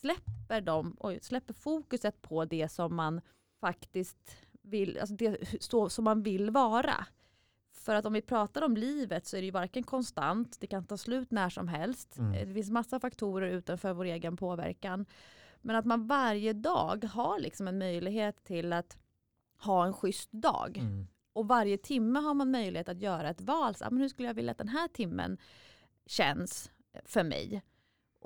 släpper, 0.00 0.60
dem, 0.60 0.96
oj, 1.00 1.18
släpper 1.22 1.54
fokuset 1.54 2.22
på 2.22 2.44
det 2.44 2.68
som 2.68 2.96
man 2.96 3.20
faktiskt 3.60 4.36
vill, 4.62 4.98
alltså 4.98 5.14
det 5.14 5.62
så, 5.62 5.88
som 5.88 6.04
man 6.04 6.22
vill 6.22 6.50
vara. 6.50 7.06
För 7.72 7.94
att 7.94 8.06
om 8.06 8.12
vi 8.12 8.22
pratar 8.22 8.62
om 8.62 8.76
livet 8.76 9.26
så 9.26 9.36
är 9.36 9.40
det 9.40 9.44
ju 9.44 9.50
varken 9.50 9.82
konstant, 9.82 10.60
det 10.60 10.66
kan 10.66 10.84
ta 10.84 10.96
slut 10.96 11.30
när 11.30 11.50
som 11.50 11.68
helst. 11.68 12.18
Mm. 12.18 12.48
Det 12.48 12.54
finns 12.54 12.70
massa 12.70 13.00
faktorer 13.00 13.50
utanför 13.50 13.92
vår 13.92 14.04
egen 14.04 14.36
påverkan. 14.36 15.06
Men 15.60 15.76
att 15.76 15.84
man 15.84 16.06
varje 16.06 16.52
dag 16.52 17.04
har 17.04 17.40
liksom 17.40 17.68
en 17.68 17.78
möjlighet 17.78 18.44
till 18.44 18.72
att 18.72 18.98
ha 19.58 19.86
en 19.86 19.92
schysst 19.92 20.32
dag. 20.32 20.78
Mm. 20.78 21.06
Och 21.32 21.48
varje 21.48 21.78
timme 21.78 22.18
har 22.20 22.34
man 22.34 22.50
möjlighet 22.50 22.88
att 22.88 23.00
göra 23.00 23.30
ett 23.30 23.40
val. 23.40 23.74
Så, 23.74 23.84
ah, 23.84 23.90
men 23.90 24.00
hur 24.00 24.08
skulle 24.08 24.28
jag 24.28 24.34
vilja 24.34 24.52
att 24.52 24.58
den 24.58 24.68
här 24.68 24.88
timmen 24.88 25.38
känns 26.06 26.70
för 27.04 27.22
mig? 27.22 27.62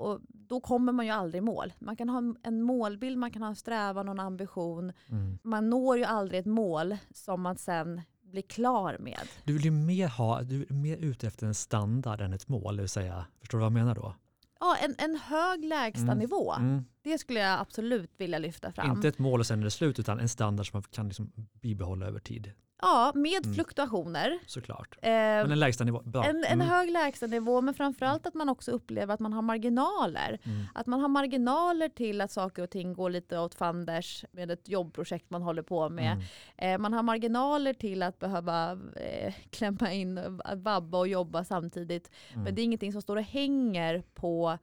Och 0.01 0.19
då 0.31 0.59
kommer 0.61 0.91
man 0.91 1.05
ju 1.05 1.11
aldrig 1.11 1.43
mål. 1.43 1.73
Man 1.79 1.95
kan 1.95 2.09
ha 2.09 2.23
en- 2.43 2.61
målbild, 2.61 3.17
man 3.17 3.31
kan 3.31 3.41
ha 3.41 3.49
en 3.49 3.55
strävan 3.55 4.07
och 4.07 4.13
en 4.13 4.19
ambition. 4.19 4.91
Mm. 5.09 5.39
Man 5.43 5.69
når 5.69 5.97
ju 5.97 6.03
aldrig 6.03 6.39
ett 6.39 6.45
mål 6.45 6.97
som 7.13 7.41
man 7.41 7.57
sen 7.57 8.01
blir 8.23 8.41
klar 8.41 8.97
med. 8.99 9.19
Du 9.43 9.53
vill 9.53 9.65
ju 9.65 9.71
mer 9.71 10.07
ha, 10.07 10.41
du 10.41 10.65
är 10.69 10.73
mer 10.73 10.97
ute 10.97 11.27
efter 11.27 11.47
en 11.47 11.53
standard 11.55 12.21
än 12.21 12.33
ett 12.33 12.47
mål, 12.47 12.75
det 12.75 12.81
vill 12.81 12.89
säga, 12.89 13.25
förstår 13.39 13.57
du 13.57 13.59
vad 13.61 13.65
jag 13.65 13.73
menar 13.73 13.95
då? 13.95 14.15
Ja, 14.59 14.77
en, 14.81 14.95
en 14.97 15.15
hög 15.15 15.65
lägstanivå. 15.65 16.53
Mm. 16.53 16.85
Det 17.01 17.17
skulle 17.17 17.39
jag 17.39 17.59
absolut 17.59 18.11
vilja 18.17 18.37
lyfta 18.39 18.71
fram. 18.71 18.91
Inte 18.91 19.07
ett 19.07 19.19
mål 19.19 19.39
och 19.39 19.45
sen 19.45 19.59
är 19.59 19.63
det 19.63 19.71
slut 19.71 19.99
utan 19.99 20.19
en 20.19 20.29
standard 20.29 20.67
som 20.71 20.77
man 20.77 20.83
kan 20.91 21.07
liksom 21.07 21.31
bibehålla 21.61 22.05
över 22.05 22.19
tid. 22.19 22.51
Ja, 22.81 23.11
med 23.15 23.45
Mm. 23.45 23.53
fluktuationer. 23.53 24.39
Såklart. 24.47 24.97
Eh, 25.01 25.09
Men 25.11 25.51
en 25.51 25.59
lägsta 25.59 25.83
nivå, 25.83 26.01
bra. 26.05 26.23
en, 26.23 26.35
en 26.35 26.43
Mm. 26.61 26.67
hög 26.67 26.91
lägstanivå 26.91 27.61
men 27.61 27.73
framförallt 27.73 28.27
att 28.27 28.33
man 28.33 28.49
också 28.49 28.71
upplever 28.71 29.13
att 29.13 29.19
man 29.19 29.33
har 29.33 29.41
marginaler. 29.41 30.39
Mm. 30.43 30.63
Att 30.75 30.87
man 30.87 30.99
har 30.99 31.07
marginaler 31.07 31.89
till 31.89 32.21
att 32.21 32.31
saker 32.31 32.63
och 32.63 32.69
ting 32.69 32.93
går 32.93 33.09
lite 33.09 33.39
åt 33.39 33.55
fanders 33.55 34.25
med 34.31 34.51
ett 34.51 34.69
jobbprojekt 34.69 35.29
man 35.29 35.41
håller 35.41 35.61
på 35.61 35.89
med. 35.89 36.11
Mm. 36.57 36.73
Eh, 36.75 36.77
man 36.81 36.93
har 36.93 37.03
marginaler 37.03 37.73
till 37.73 38.03
att 38.03 38.19
behöva 38.19 38.71
eh, 38.95 39.33
klämma 39.49 39.91
in, 39.93 40.39
vabba 40.55 40.97
och 40.97 41.07
jobba 41.07 41.43
samtidigt. 41.43 42.11
Mm. 42.31 42.43
Men 42.43 42.55
det 42.55 42.61
är 42.61 42.63
ingenting 42.63 42.91
som 42.91 43.01
står 43.01 43.15
och 43.15 43.23
hänger 43.23 44.03
på 44.13 44.57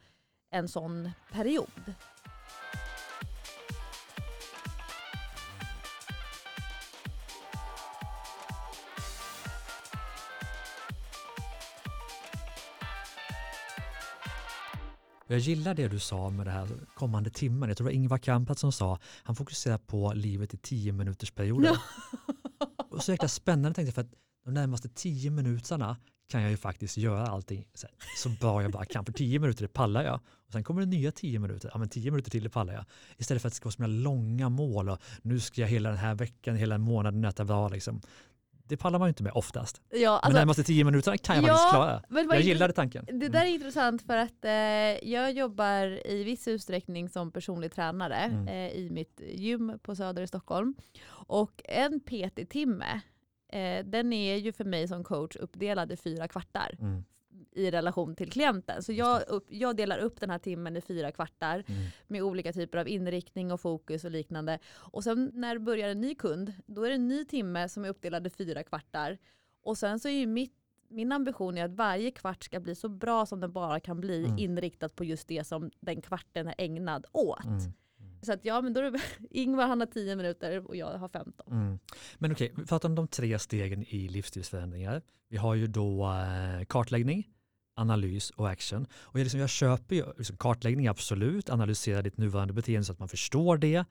en 0.51 0.69
sån 0.69 1.11
period. 1.33 1.71
Jag 15.31 15.39
gillar 15.39 15.75
det 15.75 15.89
du 15.89 15.99
sa 15.99 16.31
med 16.31 16.47
det 16.47 16.51
här 16.51 16.69
kommande 16.95 17.31
timmen. 17.31 17.69
Jag 17.69 17.77
tror 17.77 17.85
det 17.85 17.91
var 17.91 17.97
Ingvar 17.97 18.19
Kamprad 18.19 18.59
som 18.59 18.73
sa 18.73 18.99
han 19.23 19.37
fokuserar 19.37 19.79
på 19.79 20.13
livet 20.15 20.55
i 20.55 20.57
tio 20.57 20.93
minuters 20.93 21.31
perioder. 21.31 21.79
Och 22.91 23.05
så 23.05 23.13
jäkla 23.13 23.29
spännande 23.29 23.75
tänkte 23.75 23.89
jag 23.89 23.95
för 23.95 24.03
att 24.03 24.15
de 24.45 24.55
närmaste 24.55 24.89
tio 24.89 25.31
minuterna 25.31 25.97
kan 26.29 26.43
jag 26.43 26.51
ju 26.51 26.57
faktiskt 26.57 26.97
göra 26.97 27.27
allting 27.27 27.65
så, 27.75 27.87
så 28.17 28.29
bra 28.29 28.63
jag 28.63 28.71
bara 28.71 28.85
kan. 28.85 29.05
För 29.05 29.13
tio 29.13 29.39
minuter 29.39 29.63
det 29.63 29.69
pallar 29.69 30.05
jag. 30.05 30.21
Och 30.47 30.53
sen 30.53 30.65
kommer 30.65 30.81
det 30.81 30.87
nya 30.87 31.13
tio 31.13 31.39
minuter. 31.39 31.71
Ja 31.73 31.79
men 31.79 31.89
tio 31.89 32.11
minuter 32.11 32.31
till 32.31 32.43
det 32.43 32.51
pallar 32.51 32.75
jag. 32.75 32.85
Istället 33.17 33.43
för 33.43 33.49
att 33.49 33.53
det 33.53 33.57
ska 33.57 33.67
vara 33.67 33.73
så 33.73 33.87
långa 33.87 34.49
mål 34.49 34.89
och 34.89 34.99
nu 35.23 35.41
ska 35.41 35.61
jag 35.61 35.69
hela 35.69 35.89
den 35.89 35.99
här 35.99 36.15
veckan, 36.15 36.57
hela 36.57 36.79
månaden 36.79 37.25
äta 37.25 37.45
bra 37.45 37.69
liksom. 37.69 38.01
Det 38.69 38.77
pallar 38.77 38.99
man 38.99 39.09
ju 39.09 39.11
inte 39.11 39.23
med 39.23 39.33
oftast. 39.35 39.81
Ja, 39.91 39.97
men 39.99 40.09
alltså, 40.15 40.39
närmaste 40.39 40.63
tio 40.65 40.85
minuterna 40.85 41.17
kan 41.19 41.37
jag 41.37 41.45
ja, 41.45 41.49
faktiskt 41.49 41.71
klara. 41.71 42.03
men 42.09 42.29
Jag 42.31 42.41
gillade 42.41 42.73
tanken. 42.73 43.07
Det 43.13 43.29
där 43.29 43.41
är 43.41 43.47
intressant 43.55 44.03
för 44.03 44.17
att 44.17 44.45
eh, 44.45 44.53
jag 45.11 45.33
jobbar 45.33 46.07
i 46.07 46.25
viss 46.25 46.49
utsträckning 46.49 47.09
som 47.09 47.33
personlig 47.33 47.73
tränare 47.75 48.15
Mm. 48.17 48.49
eh, 48.49 48.71
i 48.73 48.91
mitt 48.91 49.21
gym 49.35 49.79
på 49.83 49.95
Söder 49.97 50.23
i 50.23 50.27
Stockholm. 50.27 50.75
Och 51.11 51.63
en 51.65 52.01
PT-timme, 52.01 53.01
eh, 53.53 53.85
den 53.85 54.13
är 54.13 54.37
ju 54.37 54.53
för 54.53 54.65
mig 54.65 54.89
som 54.89 55.05
coach 55.05 55.37
uppdelad 55.37 55.93
i 55.93 55.97
fyra 55.97 56.29
kvartar 56.29 56.77
Mm. 56.81 57.05
I 57.53 57.71
relation 57.71 58.15
till 58.17 58.33
klienten. 58.33 58.83
Så 58.83 58.93
jag, 58.93 59.23
upp, 59.29 59.47
jag 59.49 59.77
delar 59.77 59.99
upp 59.99 60.21
den 60.21 60.31
här 60.31 60.39
timmen 60.39 60.77
i 60.77 60.81
fyra 60.81 61.13
kvartar 61.13 61.65
Mm. 61.69 61.83
med 62.07 62.23
olika 62.23 62.53
typer 62.53 62.79
av 62.79 62.89
inriktning 62.89 63.53
och 63.53 63.61
fokus 63.61 64.05
och 64.05 64.11
liknande. 64.11 64.59
Och 64.75 65.05
sen 65.05 65.31
när 65.35 65.55
det 65.55 65.61
börjar 65.61 65.89
en 65.89 66.01
ny 66.01 66.15
kund, 66.15 66.53
då 66.67 66.83
är 66.83 66.89
det 66.89 66.95
en 66.95 67.09
ny 67.09 67.25
timme 67.25 67.69
som 67.69 67.85
är 67.85 67.89
uppdelad 67.89 68.27
i 68.27 68.31
fyra 68.31 68.63
kvartar. 68.63 69.19
Och 69.63 69.79
sen 69.79 70.01
så 70.01 70.09
är 70.09 70.13
ju 70.13 70.27
mitt, 70.27 70.55
min 70.89 71.13
ambition 71.13 71.59
är 71.59 71.65
att 71.65 71.75
varje 71.75 72.11
kvart 72.11 72.45
ska 72.45 72.61
bli 72.61 72.75
så 72.75 72.89
bra 72.89 73.27
som 73.27 73.41
den 73.41 73.53
bara 73.53 73.81
kan 73.81 74.01
bli 74.01 74.25
Mm. 74.25 74.39
inriktat 74.39 74.97
på 74.97 75.05
just 75.05 75.29
det 75.29 75.45
som 75.47 75.71
den 75.81 76.01
kvarten 76.03 76.49
är 76.49 76.55
ägnad 76.59 77.07
åt. 77.13 77.45
Mm. 77.45 77.61
Så 78.23 78.33
att 78.33 78.45
ja, 78.45 78.61
men 78.61 78.73
då 78.73 78.81
är 78.81 78.91
det, 78.91 79.01
Ingvar 79.31 79.67
han 79.67 79.81
har 79.81 79.87
10 79.87 80.17
minuter 80.17 80.67
och 80.69 80.77
jag 80.77 80.87
har 80.99 81.09
15. 81.09 81.53
Mm. 81.53 81.79
Men 82.19 82.33
okej, 82.33 82.53
vi 82.57 82.67
pratar 82.67 82.89
om 82.89 82.95
de 82.95 83.09
tre 83.09 83.39
stegen 83.39 83.83
i 83.89 84.09
livsstilsförändringar. 84.09 85.03
Vi 85.29 85.37
har 85.37 85.55
ju 85.55 85.67
då 85.67 86.05
eh, 86.07 86.65
kartläggning, 86.65 87.29
analys 87.79 88.31
och 88.31 88.51
action. 88.51 88.87
Och 88.93 89.19
jag, 89.19 89.25
liksom, 89.25 89.41
jag 89.41 89.51
köper 89.51 89.97
ju 89.97 90.05
liksom, 90.19 90.37
kartläggning, 90.37 90.87
absolut, 90.87 91.51
analysera 91.51 92.03
ditt 92.03 92.17
nuvarande 92.17 92.55
beteende 92.55 92.85
så 92.85 92.93
att 92.93 92.99
man 92.99 93.09
förstår 93.09 93.59
det. 93.59 93.85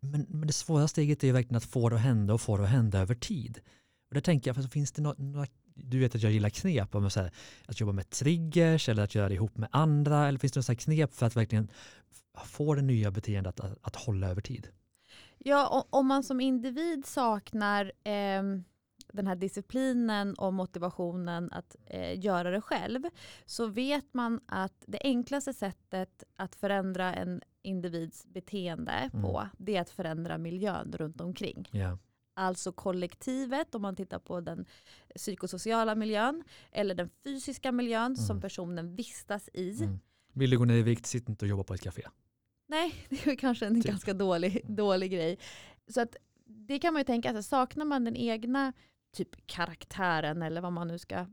Men, 0.00 0.26
men 0.28 0.46
det 0.46 0.52
svåra 0.52 0.88
steget 0.88 1.22
är 1.22 1.26
ju 1.26 1.32
verkligen 1.32 1.56
att 1.56 1.64
få 1.64 1.88
det 1.88 1.96
att 1.96 2.02
hända 2.02 2.34
och 2.34 2.40
få 2.40 2.56
det 2.56 2.62
att 2.62 2.68
hända 2.68 2.98
över 2.98 3.14
tid. 3.14 3.60
Och 4.08 4.14
där 4.14 4.20
tänker 4.20 4.48
jag, 4.48 4.56
för 4.56 4.62
finns 4.62 4.92
det 4.92 5.02
några, 5.02 5.46
du 5.74 5.98
vet 5.98 6.14
att 6.14 6.22
jag 6.22 6.32
gillar 6.32 6.50
knep, 6.50 6.94
om 6.94 7.10
jag 7.14 7.30
att 7.66 7.80
jobba 7.80 7.92
med 7.92 8.10
triggers 8.10 8.88
eller 8.88 9.02
att 9.02 9.14
göra 9.14 9.28
det 9.28 9.34
ihop 9.34 9.56
med 9.56 9.68
andra, 9.72 10.28
eller 10.28 10.38
finns 10.38 10.52
det 10.52 10.68
några 10.68 10.74
knep 10.74 11.14
för 11.14 11.26
att 11.26 11.36
verkligen 11.36 11.68
få 12.44 12.74
det 12.74 12.82
nya 12.82 13.10
beteendet 13.10 13.60
att, 13.60 13.78
att 13.82 13.96
hålla 13.96 14.28
över 14.28 14.42
tid? 14.42 14.68
Ja, 15.38 15.86
om 15.90 16.06
man 16.06 16.22
som 16.22 16.40
individ 16.40 17.06
saknar 17.06 17.92
eh 18.04 18.42
den 19.12 19.26
här 19.26 19.36
disciplinen 19.36 20.34
och 20.34 20.52
motivationen 20.54 21.52
att 21.52 21.76
eh, 21.86 22.20
göra 22.24 22.50
det 22.50 22.60
själv 22.60 23.02
så 23.46 23.66
vet 23.66 24.14
man 24.14 24.40
att 24.46 24.84
det 24.86 24.98
enklaste 25.04 25.52
sättet 25.54 26.24
att 26.36 26.54
förändra 26.54 27.14
en 27.14 27.40
individs 27.62 28.26
beteende 28.26 28.92
Mm. 28.92 29.22
på 29.22 29.48
det 29.58 29.76
är 29.76 29.80
att 29.80 29.90
förändra 29.90 30.38
miljön 30.38 30.92
runt 30.98 31.20
omkring. 31.20 31.68
Ja. 31.72 31.98
Alltså 32.34 32.72
kollektivet 32.72 33.74
om 33.74 33.82
man 33.82 33.96
tittar 33.96 34.18
på 34.18 34.40
den 34.40 34.64
psykosociala 35.16 35.94
miljön 35.94 36.44
eller 36.72 36.94
den 36.94 37.08
fysiska 37.24 37.72
miljön 37.72 38.16
som 38.16 38.36
Mm. 38.36 38.40
personen 38.42 38.96
vistas 38.96 39.48
i. 39.52 39.82
Mm. 39.84 39.98
Vill 40.32 40.50
du 40.50 40.58
gå 40.58 40.64
ner 40.64 40.74
i 40.76 40.82
vikt, 40.82 41.06
sitt 41.06 41.28
inte 41.28 41.44
och 41.44 41.48
jobba 41.48 41.62
på 41.64 41.74
ett 41.74 41.80
café. 41.82 42.02
Nej, 42.68 42.94
det 43.08 43.26
är 43.26 43.36
kanske 43.36 43.66
en 43.66 43.74
Typ. 43.82 43.84
ganska 43.90 44.14
dålig, 44.14 44.64
dålig 44.68 45.10
grej. 45.12 45.38
Så 45.88 46.00
att 46.00 46.16
det 46.44 46.78
kan 46.78 46.92
man 46.94 47.00
ju 47.00 47.04
tänka, 47.04 47.28
alltså, 47.28 47.42
saknar 47.42 47.84
man 47.84 48.04
den 48.04 48.16
egna 48.16 48.72
typ 49.12 49.46
karaktären 49.46 50.42
eller 50.42 50.60
vad 50.60 50.72
man 50.72 50.88
nu 50.88 50.98
ska 50.98 51.26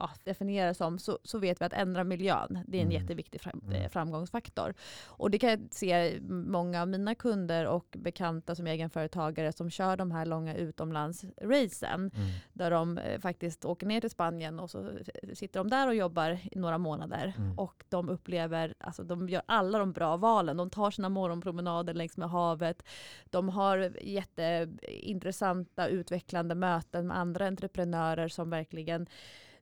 ja, 0.00 0.10
definiera 0.24 0.68
det 0.68 0.74
som, 0.74 0.98
så, 0.98 1.18
så 1.24 1.38
vet 1.38 1.60
vi 1.60 1.64
att 1.64 1.72
ändra 1.72 2.04
miljön, 2.04 2.58
det 2.66 2.76
är 2.78 2.82
en 2.82 2.88
Mm. 2.90 3.00
jätteviktig 3.02 3.40
fram, 3.40 3.60
Mm. 3.64 3.82
eh, 3.82 3.88
framgångsfaktor. 3.88 4.74
Och 5.06 5.30
det 5.30 5.38
kan 5.38 5.50
jag 5.50 5.60
se 5.70 6.20
många 6.28 6.82
av 6.82 6.88
mina 6.88 7.14
kunder 7.14 7.66
och 7.66 7.96
bekanta 7.98 8.54
som 8.54 8.66
egenföretagare 8.66 9.52
som 9.52 9.70
kör 9.70 9.96
de 9.96 10.10
här 10.10 10.26
långa 10.26 10.54
utomlandsracen, 10.54 12.00
Mm. 12.00 12.10
där 12.52 12.70
de 12.70 12.98
eh, 12.98 13.20
faktiskt 13.20 13.64
åker 13.64 13.86
ner 13.86 14.00
till 14.00 14.10
Spanien 14.10 14.60
och 14.60 14.70
så 14.70 14.90
sitter 15.34 15.60
de 15.60 15.70
där 15.70 15.88
och 15.88 15.94
jobbar 15.94 16.38
i 16.52 16.58
några 16.58 16.78
månader. 16.78 17.32
Mm. 17.38 17.58
Och 17.58 17.84
de 17.88 18.08
upplever, 18.08 18.74
alltså 18.78 19.02
de 19.02 19.28
gör 19.28 19.42
alla 19.46 19.78
de 19.78 19.92
bra 19.92 20.16
valen. 20.16 20.56
De 20.56 20.70
tar 20.70 20.90
sina 20.90 21.08
morgonpromenader 21.08 21.94
längs 21.94 22.16
med 22.16 22.30
havet. 22.30 22.82
De 23.30 23.48
har 23.48 23.90
jätteintressanta 24.02 25.88
utvecklande 25.88 26.54
möten 26.54 27.06
med 27.06 27.18
andra 27.18 27.46
entreprenörer 27.46 28.28
som 28.28 28.50
verkligen 28.50 29.06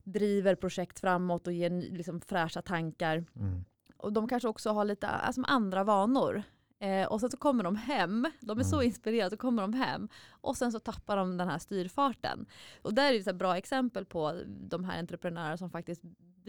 driver 0.03 0.55
projekt 0.55 0.99
framåt 0.99 1.47
och 1.47 1.53
ger 1.53 1.69
liksom 1.69 2.21
fräscha 2.21 2.61
tankar. 2.61 3.25
Mm. 3.35 3.65
Och 3.97 4.13
de 4.13 4.27
kanske 4.27 4.47
också 4.47 4.69
har 4.69 4.85
lite 4.85 5.07
alltså, 5.07 5.41
andra 5.47 5.83
vanor. 5.83 6.43
Eh, 6.79 7.07
och 7.07 7.19
sen 7.19 7.29
så 7.31 7.37
kommer 7.37 7.63
de 7.63 7.75
hem, 7.75 8.27
de 8.41 8.59
är 8.59 8.63
så 8.63 8.75
Mm. 8.75 8.85
inspirerade, 8.87 9.29
så 9.29 9.37
kommer 9.37 9.61
de 9.61 9.73
hem 9.73 10.09
och 10.29 10.57
sen 10.57 10.71
så 10.71 10.79
tappar 10.79 11.17
de 11.17 11.37
den 11.37 11.47
här 11.47 11.57
styrfarten. 11.59 12.45
Och 12.81 12.93
där 12.93 13.09
är 13.13 13.13
det 13.23 13.27
ett 13.29 13.35
bra 13.35 13.57
exempel 13.57 14.05
på 14.05 14.41
de 14.45 14.83
här 14.83 14.99
entreprenörerna 14.99 15.57
som 15.57 15.69
faktiskt 15.69 16.01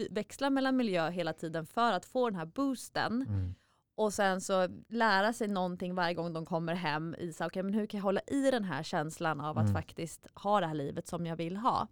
växlar 0.09 0.49
mellan 0.49 0.77
miljö 0.77 1.09
hela 1.09 1.33
tiden 1.33 1.65
för 1.65 1.93
att 1.93 2.05
få 2.05 2.29
den 2.29 2.39
här 2.39 2.45
boosten 2.45 3.25
Mm. 3.29 3.55
och 3.97 4.13
sen 4.13 4.41
så 4.41 4.67
lära 4.89 5.33
sig 5.33 5.47
någonting 5.47 5.95
varje 5.95 6.13
gång 6.13 6.33
de 6.33 6.45
kommer 6.45 6.73
hem 6.73 7.15
i 7.19 7.33
så, 7.33 7.45
okej, 7.45 7.63
men 7.63 7.73
hur 7.73 7.85
kan 7.85 7.97
jag 7.97 8.03
hålla 8.03 8.21
i 8.27 8.51
den 8.51 8.63
här 8.63 8.83
känslan 8.83 9.41
av 9.41 9.57
att 9.57 9.63
Mm. 9.63 9.73
faktiskt 9.73 10.27
ha 10.33 10.59
det 10.59 10.67
här 10.67 10.73
livet 10.73 11.07
som 11.07 11.25
jag 11.25 11.35
vill 11.35 11.57
ha. 11.57 11.87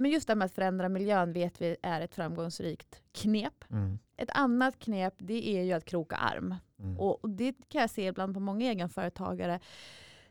Men 0.00 0.10
just 0.10 0.26
det 0.26 0.30
här 0.30 0.36
med 0.36 0.46
att 0.46 0.54
förändra 0.54 0.88
miljön 0.88 1.32
vet 1.32 1.60
vi 1.60 1.76
är 1.82 2.00
ett 2.00 2.14
framgångsrikt 2.14 3.02
knep. 3.12 3.64
Mm. 3.70 3.98
Ett 4.16 4.30
annat 4.32 4.78
knep 4.78 5.14
det 5.18 5.48
är 5.48 5.62
ju 5.62 5.72
att 5.72 5.84
kroka 5.84 6.16
arm. 6.16 6.54
Mm. 6.78 6.98
Och, 6.98 7.30
det 7.30 7.54
kan 7.68 7.80
jag 7.80 7.90
se 7.90 8.06
ibland 8.06 8.34
på 8.34 8.40
många 8.40 8.70
egenföretagare. 8.70 9.60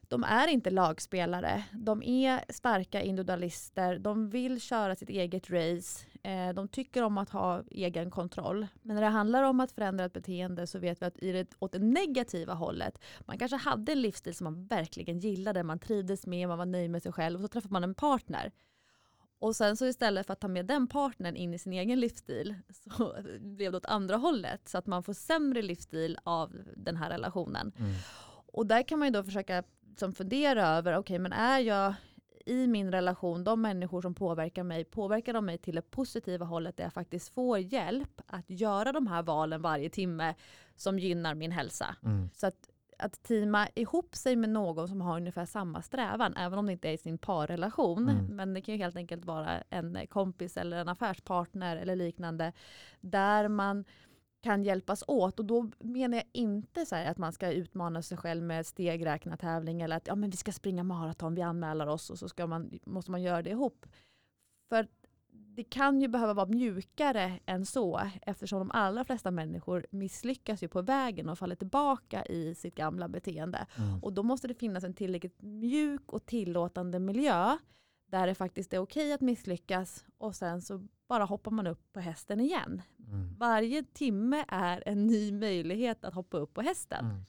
De 0.02 0.24
är 0.24 0.48
inte 0.48 0.70
lagspelare. 0.70 1.64
De 1.74 2.04
är 2.04 2.52
starka 2.54 3.02
individualister. 3.02 4.00
De 4.00 4.30
vill 4.30 4.62
köra 4.62 4.96
sitt 4.96 5.10
eget 5.10 5.50
race. 5.50 6.06
Eh, 6.24 6.54
de 6.54 6.68
tycker 6.68 7.04
om 7.04 7.18
att 7.18 7.30
ha 7.30 7.64
egen 7.72 8.12
kontroll. 8.12 8.68
Men 8.82 8.96
när 8.96 9.04
det 9.04 9.10
handlar 9.10 9.44
om 9.44 9.60
att 9.60 9.72
förändra 9.72 10.06
ett 10.06 10.14
beteende 10.14 10.68
så 10.68 10.80
vet 10.80 11.02
vi 11.02 11.06
att 11.06 11.18
i 11.18 11.32
det, 11.32 11.48
åt 11.60 11.72
det 11.72 11.80
negativa 11.80 12.54
hållet, 12.54 13.02
man 13.20 13.38
kanske 13.38 13.58
hade 13.58 13.92
en 13.92 14.02
livsstil 14.02 14.36
som 14.36 14.44
man 14.44 14.66
verkligen 14.66 15.20
gillade, 15.20 15.64
man 15.64 15.80
trivdes 15.80 16.26
med, 16.26 16.48
man 16.48 16.58
var 16.58 16.66
nöjd 16.66 16.92
med 16.92 17.04
sig 17.04 17.12
själv 17.12 17.36
och 17.36 17.42
så 17.42 17.48
träffar 17.48 17.70
man 17.70 17.84
en 17.84 17.94
partner. 17.94 18.52
Och 19.40 19.56
sen 19.56 19.78
så 19.78 19.86
istället 19.86 20.26
för 20.26 20.34
att 20.34 20.40
ta 20.40 20.48
med 20.48 20.66
den 20.66 20.88
partnern 20.88 21.36
in 21.36 21.54
i 21.54 21.60
sin 21.60 21.74
egen 21.74 22.00
livsstil 22.00 22.56
så 22.70 23.16
blev 23.40 23.72
det 23.72 23.78
åt 23.78 23.86
andra 23.86 24.18
hållet. 24.18 24.70
Så 24.70 24.78
att 24.78 24.88
man 24.88 25.04
får 25.04 25.14
sämre 25.14 25.62
livsstil 25.62 26.18
av 26.24 26.58
den 26.76 26.96
här 26.96 27.10
relationen. 27.10 27.72
Mm. 27.78 27.94
Och 28.54 28.66
där 28.68 28.84
kan 28.84 29.00
man 29.00 29.08
ju 29.08 29.12
då 29.12 29.24
försöka 29.24 29.64
som 29.98 30.14
fundera 30.14 30.68
över, 30.68 30.98
okej 30.98 31.20
men 31.20 31.34
är 31.34 31.60
jag 31.60 31.94
i 32.46 32.68
min 32.68 32.92
relation, 32.92 33.44
de 33.44 33.62
människor 33.62 34.02
som 34.02 34.16
påverkar 34.16 34.64
mig, 34.64 34.86
påverkar 34.86 35.34
de 35.34 35.46
mig 35.46 35.58
till 35.58 35.76
det 35.76 35.82
positiva 35.82 36.46
hållet 36.46 36.78
där 36.78 36.84
jag 36.84 36.94
faktiskt 36.94 37.34
får 37.34 37.60
hjälp 37.60 38.22
att 38.28 38.50
göra 38.50 38.92
de 38.92 39.08
här 39.08 39.24
valen 39.24 39.62
varje 39.62 39.90
timme 39.90 40.36
som 40.76 41.00
gynnar 41.00 41.36
min 41.36 41.52
hälsa. 41.52 41.96
Mm. 42.04 42.30
Så 42.34 42.48
att, 42.48 42.70
att 42.98 43.24
teama 43.24 43.68
ihop 43.76 44.16
sig 44.16 44.36
med 44.36 44.50
någon 44.50 44.88
som 44.88 45.02
har 45.02 45.18
ungefär 45.18 45.46
samma 45.46 45.82
strävan, 45.82 46.34
även 46.38 46.60
om 46.60 46.66
det 46.66 46.72
inte 46.72 46.90
är 46.90 46.94
i 46.94 46.98
sin 46.98 47.18
parrelation, 47.18 48.10
Mm. 48.10 48.36
men 48.36 48.54
det 48.54 48.62
kan 48.62 48.76
ju 48.76 48.82
helt 48.84 48.96
enkelt 48.96 49.26
vara 49.26 49.62
en 49.70 50.08
kompis 50.10 50.58
eller 50.58 50.78
en 50.78 50.90
affärspartner 50.90 51.78
eller 51.78 51.96
liknande, 51.96 52.54
där 53.02 53.48
man 53.48 53.86
kan 54.44 54.64
hjälpas 54.64 55.04
åt. 55.08 55.40
Och 55.40 55.46
då 55.46 55.72
menar 55.80 56.18
jag 56.18 56.26
inte 56.32 56.86
så 56.86 56.96
att 56.96 57.18
man 57.18 57.34
ska 57.34 57.52
utmana 57.52 58.02
sig 58.02 58.18
själv 58.18 58.44
med 58.44 58.66
stegräknartävling 58.66 59.82
eller 59.82 59.98
att 59.98 60.08
ja, 60.08 60.16
men 60.16 60.30
vi 60.30 60.38
ska 60.38 60.52
springa 60.52 60.84
maraton, 60.84 61.36
vi 61.36 61.42
anmäler 61.42 61.88
oss 61.88 62.10
och 62.10 62.20
så 62.20 62.30
ska 62.30 62.48
man, 62.48 62.80
måste 62.86 63.12
man 63.12 63.22
göra 63.22 63.42
det 63.42 63.50
ihop. 63.50 63.86
För 64.70 64.88
det 65.58 65.64
kan 65.64 66.02
ju 66.02 66.08
behöva 66.08 66.34
vara 66.34 66.46
mjukare 66.46 67.40
än 67.46 67.66
så 67.66 68.02
eftersom 68.22 68.60
de 68.60 68.72
allra 68.72 69.06
flesta 69.06 69.32
människor 69.32 69.86
misslyckas 69.90 70.64
ju 70.64 70.68
på 70.68 70.82
vägen 70.82 71.30
och 71.30 71.40
faller 71.40 71.56
tillbaka 71.56 72.26
i 72.26 72.56
sitt 72.56 72.76
gamla 72.76 73.08
beteende. 73.08 73.68
Mm. 73.78 74.04
Och 74.04 74.14
då 74.14 74.24
måste 74.24 74.48
det 74.48 74.54
finnas 74.54 74.84
en 74.84 74.94
tillräckligt 74.94 75.42
mjuk 75.42 76.14
och 76.14 76.26
tillåtande 76.26 77.00
miljö 77.00 77.58
där 78.06 78.28
det 78.28 78.36
faktiskt 78.36 78.74
är 78.74 78.80
okej 78.80 79.14
att 79.14 79.22
misslyckas 79.22 80.06
och 80.18 80.36
sen 80.36 80.62
så 80.62 80.88
bara 81.08 81.24
hoppar 81.24 81.52
man 81.52 81.68
upp 81.68 81.94
på 81.94 82.00
hästen 82.00 82.40
igen. 82.40 82.82
Mm. 83.08 83.36
Varje 83.38 83.84
timme 83.84 84.46
är 84.48 84.84
en 84.86 85.08
ny 85.08 85.32
möjlighet 85.32 86.06
att 86.06 86.14
hoppa 86.14 86.38
upp 86.38 86.54
på 86.54 86.62
hästen. 86.62 87.06
Mm. 87.06 87.22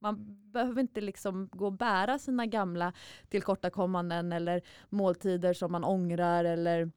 Man 0.00 0.50
behöver 0.52 0.80
inte 0.80 1.00
liksom 1.00 1.48
gå 1.52 1.66
och 1.66 1.72
bära 1.72 2.18
sina 2.18 2.46
gamla 2.46 2.92
tillkortakommanden 3.28 4.32
eller 4.32 4.62
måltider 4.88 5.54
som 5.54 5.72
man 5.72 5.84
ångrar 5.84 6.44
eller 6.44 6.92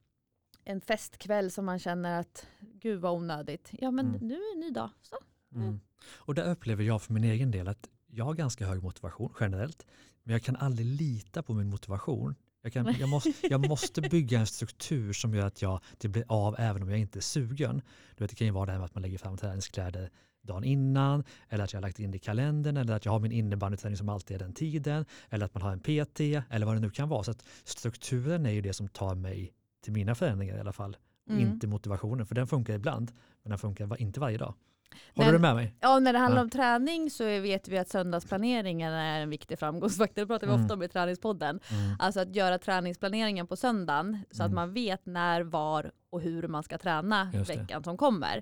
en 0.66 0.82
festkväll 0.82 1.52
som 1.52 1.66
man 1.66 1.80
känner 1.80 2.20
att 2.20 2.48
gud 2.60 3.02
vad 3.02 3.14
onödigt. 3.14 3.70
Ja 3.72 3.92
men 3.92 4.08
mm. 4.08 4.28
nu 4.28 4.34
är 4.34 4.54
en 4.54 4.60
ny 4.60 4.70
dag. 4.70 4.90
Så. 5.02 5.16
Mm. 5.56 5.80
Och 6.08 6.36
där 6.36 6.52
upplever 6.52 6.84
jag 6.84 7.02
för 7.02 7.14
min 7.14 7.24
egen 7.24 7.52
del 7.52 7.68
att 7.68 7.90
jag 8.08 8.26
har 8.26 8.34
ganska 8.34 8.66
hög 8.66 8.84
motivation 8.84 9.34
generellt. 9.40 9.86
Men 10.24 10.34
jag 10.34 10.44
kan 10.44 10.56
aldrig 10.56 10.88
lita 10.88 11.44
på 11.44 11.54
min 11.54 11.70
motivation. 11.70 12.36
Jag, 12.62 12.74
kan, 12.74 12.96
jag, 13.00 13.10
måste, 13.10 13.34
jag 13.42 13.68
måste 13.68 14.02
bygga 14.02 14.40
en 14.40 14.48
struktur 14.48 15.14
som 15.14 15.34
gör 15.34 15.46
att 15.46 15.62
jag, 15.62 15.80
det 15.98 16.08
blir 16.08 16.26
av 16.28 16.56
även 16.60 16.82
om 16.82 16.90
jag 16.90 17.00
inte 17.00 17.20
är 17.20 17.22
sugen. 17.22 17.82
Du 18.16 18.24
vet, 18.24 18.30
det 18.30 18.36
kan 18.36 18.48
ju 18.48 18.54
vara 18.54 18.66
det 18.66 18.72
här 18.72 18.80
med 18.80 18.86
att 18.86 18.96
man 18.96 19.02
lägger 19.02 19.18
fram 19.18 19.38
träningskläder 19.38 20.10
dagen 20.42 20.64
innan, 20.64 21.24
eller 21.50 21.64
att 21.64 21.74
jag 21.74 21.78
har 21.78 21.82
lagt 21.82 22.00
in 22.00 22.12
det 22.12 22.16
i 22.16 22.20
kalendern, 22.20 22.78
eller 22.78 22.94
att 22.94 23.06
jag 23.06 23.12
har 23.12 23.20
min 23.20 23.32
innebandyträning 23.32 23.98
som 23.98 24.10
alltid 24.10 24.36
är 24.36 24.40
den 24.40 24.54
tiden, 24.54 25.06
eller 25.30 25.46
att 25.46 25.54
man 25.54 25.64
har 25.64 25.72
en 25.72 25.80
PT, 25.80 26.20
eller 26.50 26.66
vad 26.66 26.76
det 26.76 26.80
nu 26.80 26.90
kan 26.90 27.10
vara. 27.10 27.24
Så 27.24 27.34
strukturen 27.64 28.46
är 28.46 28.52
ju 28.52 28.62
det 28.62 28.74
som 28.74 28.88
tar 28.88 29.16
mig 29.16 29.54
till 29.86 29.94
mina 29.94 30.16
förändringar 30.16 30.58
i 30.58 30.60
alla 30.60 30.74
fall. 30.74 30.98
Mm. 31.30 31.42
Inte 31.42 31.68
motivationen, 31.68 32.26
för 32.26 32.36
den 32.36 32.48
funkar 32.48 32.74
ibland, 32.74 33.12
men 33.44 33.50
den 33.50 33.60
funkar 33.60 34.02
inte 34.02 34.20
varje 34.20 34.38
dag. 34.38 34.54
Håller 35.16 35.32
du 35.32 35.40
med 35.40 35.56
mig? 35.56 35.76
Ja, 35.80 36.00
när 36.00 36.14
det 36.14 36.20
handlar 36.20 36.40
ja. 36.40 36.44
om 36.44 36.50
träning 36.50 37.10
så 37.10 37.24
vet 37.24 37.68
vi 37.68 37.78
att 37.78 37.90
söndagsplaneringen 37.90 38.94
är 38.94 39.22
en 39.22 39.30
viktig 39.30 39.60
framgångsfaktor. 39.60 40.22
Det 40.22 40.28
pratar 40.28 40.48
vi 40.48 40.54
mm. 40.54 40.66
ofta 40.66 40.74
om 40.74 40.84
i 40.84 40.88
träningspodden. 40.88 41.60
Mm. 41.72 41.96
Alltså 42.00 42.20
att 42.20 42.36
göra 42.36 42.58
träningsplaneringen 42.58 43.48
på 43.48 43.56
söndagen 43.56 44.20
så 44.32 44.44
mm. 44.44 44.48
att 44.48 44.56
man 44.56 44.74
vet 44.74 45.06
när, 45.06 45.42
var 45.42 45.92
och 46.10 46.22
hur 46.22 46.48
man 46.48 46.64
ska 46.64 46.78
träna 46.78 47.32
veckan 47.48 47.84
som 47.84 47.98
kommer. 47.98 48.42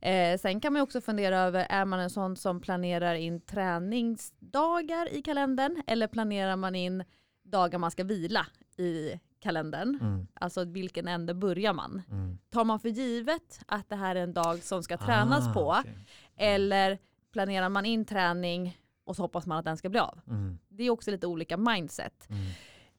Mm. 0.00 0.34
Eh, 0.34 0.38
sen 0.40 0.60
kan 0.60 0.72
man 0.72 0.82
också 0.82 1.00
fundera 1.00 1.38
över, 1.38 1.66
är 1.70 1.84
man 1.84 2.00
en 2.00 2.10
sån 2.10 2.36
som 2.36 2.60
planerar 2.60 3.14
in 3.14 3.40
träningsdagar 3.40 5.12
i 5.12 5.22
kalendern 5.22 5.82
eller 5.86 6.06
planerar 6.06 6.56
man 6.56 6.74
in 6.74 7.04
dagar 7.44 7.78
man 7.78 7.90
ska 7.90 8.04
vila 8.04 8.46
i 8.76 9.20
kalendern. 9.44 9.98
Mm. 10.00 10.26
Alltså 10.34 10.64
vilken 10.64 11.08
ände 11.08 11.34
börjar 11.34 11.72
man? 11.72 12.02
Mm. 12.10 12.38
Tar 12.50 12.64
man 12.64 12.80
för 12.80 12.88
givet 12.88 13.60
att 13.66 13.88
det 13.88 13.96
här 13.96 14.16
är 14.16 14.22
en 14.22 14.34
dag 14.34 14.62
som 14.62 14.82
ska 14.82 14.96
tränas 14.96 15.48
ah, 15.48 15.52
på? 15.52 15.68
Okay. 15.68 15.92
Mm. 15.92 16.04
Eller 16.36 16.98
planerar 17.32 17.68
man 17.68 17.86
in 17.86 18.04
träning 18.04 18.78
och 19.04 19.16
så 19.16 19.22
hoppas 19.22 19.46
man 19.46 19.58
att 19.58 19.64
den 19.64 19.76
ska 19.76 19.88
bli 19.88 20.00
av? 20.00 20.20
Mm. 20.28 20.58
Det 20.68 20.84
är 20.84 20.90
också 20.90 21.10
lite 21.10 21.26
olika 21.26 21.56
mindset. 21.56 22.28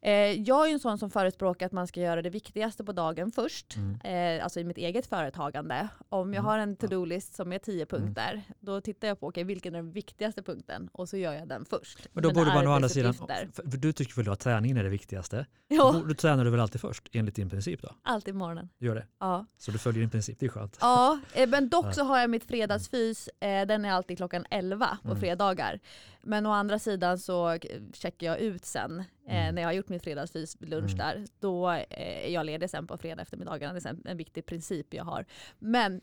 Eh, 0.05 0.41
jag 0.41 0.69
är 0.69 0.73
en 0.73 0.79
sån 0.79 0.97
som 0.97 1.09
förespråkar 1.09 1.65
att 1.65 1.71
man 1.71 1.87
ska 1.87 2.01
göra 2.01 2.21
det 2.21 2.29
viktigaste 2.29 2.83
på 2.83 2.91
dagen 2.91 3.31
först. 3.31 3.75
Mm. 3.75 4.37
Eh, 4.37 4.43
alltså 4.43 4.59
i 4.59 4.63
mitt 4.63 4.77
eget 4.77 5.07
företagande. 5.07 5.87
Om 6.09 6.33
jag 6.33 6.39
mm. 6.39 6.45
har 6.45 6.59
en 6.59 6.75
to-do-list 6.75 7.35
som 7.35 7.53
är 7.53 7.59
tio 7.59 7.75
mm. 7.75 7.87
punkter, 7.87 8.31
mm. 8.31 8.43
då 8.59 8.81
tittar 8.81 9.07
jag 9.07 9.19
på 9.19 9.27
okay, 9.27 9.43
vilken 9.43 9.75
är 9.75 9.77
den 9.77 9.91
viktigaste 9.91 10.43
punkten 10.43 10.89
och 10.91 11.09
så 11.09 11.17
gör 11.17 11.33
jag 11.33 11.47
den 11.47 11.65
först. 11.65 12.07
Men 12.13 12.23
då 12.23 12.31
borde 12.31 12.53
man 12.53 12.67
å 12.67 12.71
andra 12.71 12.89
sidan, 12.89 13.13
för 13.13 13.77
du 13.77 13.93
tycker 13.93 14.15
väl 14.15 14.29
att 14.29 14.39
träningen 14.39 14.77
är 14.77 14.83
det 14.83 14.89
viktigaste? 14.89 15.45
Ja. 15.67 16.01
Då, 16.07 16.13
tränar 16.13 16.45
du 16.45 16.51
väl 16.51 16.59
alltid 16.59 16.81
först 16.81 17.09
enligt 17.11 17.35
din 17.35 17.49
princip 17.49 17.81
då? 17.81 17.89
Alltid 18.03 18.35
morgonen. 18.35 18.69
Du 18.77 18.85
gör 18.85 18.95
det? 18.95 19.05
Ja. 19.19 19.45
Så 19.57 19.71
du 19.71 19.77
följer 19.77 20.01
din 20.01 20.09
princip, 20.09 20.39
det 20.39 20.45
är 20.45 20.49
skönt. 20.49 20.77
Ja, 20.81 21.19
eh, 21.33 21.49
men 21.49 21.69
dock 21.69 21.93
så 21.93 22.03
har 22.03 22.19
jag 22.19 22.29
mitt 22.29 22.45
fredagsfys, 22.45 23.29
den 23.39 23.85
är 23.85 23.91
alltid 23.91 24.17
klockan 24.17 24.45
11 24.49 24.97
på 25.01 25.07
mm. 25.07 25.19
fredagar. 25.19 25.79
Men 26.25 26.45
å 26.45 26.51
andra 26.51 26.79
sidan 26.79 27.19
så 27.19 27.57
checkar 27.93 28.27
jag 28.27 28.39
ut 28.39 28.65
sen 28.65 28.99
eh, 29.27 29.43
mm. 29.43 29.55
när 29.55 29.61
jag 29.61 29.69
har 29.69 29.73
gjort 29.73 29.89
min 29.89 29.99
fredagsfys 29.99 30.57
lunch 30.59 30.93
mm. 30.93 30.97
där. 30.97 31.25
Då 31.39 31.71
eh, 31.71 32.25
är 32.25 32.29
jag 32.29 32.45
ledig 32.45 32.69
sen 32.69 32.88
på 32.88 32.97
fredag 32.97 33.21
eftermiddagarna. 33.21 33.73
Det 33.73 33.85
är 33.85 33.97
en 34.05 34.17
viktig 34.17 34.45
princip 34.45 34.93
jag 34.93 35.03
har. 35.03 35.25
Men 35.59 36.01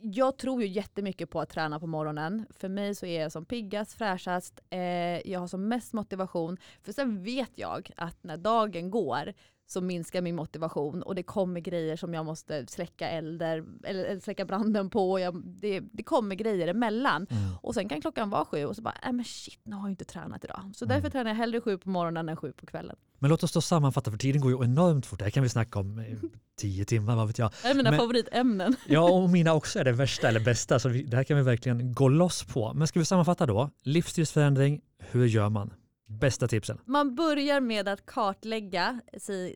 jag 0.00 0.38
tror 0.38 0.62
ju 0.62 0.68
jättemycket 0.68 1.30
på 1.30 1.40
att 1.40 1.50
träna 1.50 1.80
på 1.80 1.86
morgonen. 1.86 2.46
För 2.50 2.68
mig 2.68 2.94
så 2.94 3.06
är 3.06 3.22
jag 3.22 3.32
som 3.32 3.44
piggast, 3.44 3.92
fräschast, 3.92 4.60
eh, 4.70 5.30
jag 5.30 5.40
har 5.40 5.46
som 5.46 5.68
mest 5.68 5.92
motivation. 5.92 6.58
För 6.82 6.92
sen 6.92 7.22
vet 7.22 7.52
jag 7.54 7.90
att 7.96 8.24
när 8.24 8.36
dagen 8.36 8.90
går 8.90 9.32
så 9.70 9.80
minskar 9.80 10.22
min 10.22 10.36
motivation 10.36 11.02
och 11.02 11.14
det 11.14 11.22
kommer 11.22 11.60
grejer 11.60 11.96
som 11.96 12.14
jag 12.14 12.26
måste 12.26 12.66
släcka 12.66 13.08
elder 13.08 13.64
eller 13.84 14.20
släcka 14.20 14.44
branden 14.44 14.90
på. 14.90 15.20
Jag, 15.20 15.42
det, 15.44 15.80
det 15.80 16.02
kommer 16.02 16.34
grejer 16.34 16.68
emellan. 16.68 17.26
Mm. 17.30 17.50
Och 17.62 17.74
sen 17.74 17.88
kan 17.88 18.00
klockan 18.00 18.30
vara 18.30 18.44
sju 18.44 18.64
och 18.64 18.76
så 18.76 18.82
bara, 18.82 18.94
äh, 19.06 19.12
men 19.12 19.24
shit, 19.24 19.60
nu 19.62 19.76
har 19.76 19.82
jag 19.82 19.92
inte 19.92 20.04
tränat 20.04 20.44
idag. 20.44 20.72
Så 20.74 20.84
mm. 20.84 20.94
därför 20.94 21.10
tränar 21.10 21.30
jag 21.30 21.36
hellre 21.36 21.60
sju 21.60 21.78
på 21.78 21.90
morgonen 21.90 22.28
än 22.28 22.36
sju 22.36 22.52
på 22.52 22.66
kvällen. 22.66 22.96
Men 23.18 23.30
låt 23.30 23.42
oss 23.42 23.52
då 23.52 23.60
sammanfatta, 23.60 24.10
för 24.10 24.18
tiden 24.18 24.40
går 24.40 24.50
ju 24.50 24.64
enormt 24.64 25.06
fort. 25.06 25.18
Det 25.18 25.24
här 25.24 25.30
kan 25.30 25.42
vi 25.42 25.48
snacka 25.48 25.78
om 25.78 26.04
tio 26.60 26.84
timmar, 26.84 27.16
vad 27.16 27.26
vet 27.26 27.38
jag. 27.38 27.52
Det 27.62 27.68
är 27.68 27.74
mina 27.74 27.90
men, 27.90 27.98
favoritämnen. 27.98 28.76
Ja, 28.86 29.10
och 29.10 29.30
mina 29.30 29.54
också 29.54 29.78
är 29.78 29.84
det 29.84 29.92
värsta 29.92 30.28
eller 30.28 30.40
bästa. 30.40 30.78
Så 30.78 30.88
vi, 30.88 31.02
det 31.02 31.16
här 31.16 31.24
kan 31.24 31.36
vi 31.36 31.42
verkligen 31.42 31.94
gå 31.94 32.08
loss 32.08 32.44
på. 32.44 32.72
Men 32.74 32.88
ska 32.88 32.98
vi 32.98 33.04
sammanfatta 33.04 33.46
då? 33.46 33.70
Livsstilsförändring, 33.82 34.80
hur 34.98 35.26
gör 35.26 35.48
man? 35.48 35.72
Bästa 36.08 36.48
tipsen? 36.48 36.80
Man 36.84 37.14
börjar 37.14 37.60
med 37.60 37.88
att 37.88 38.06
kartlägga 38.06 39.00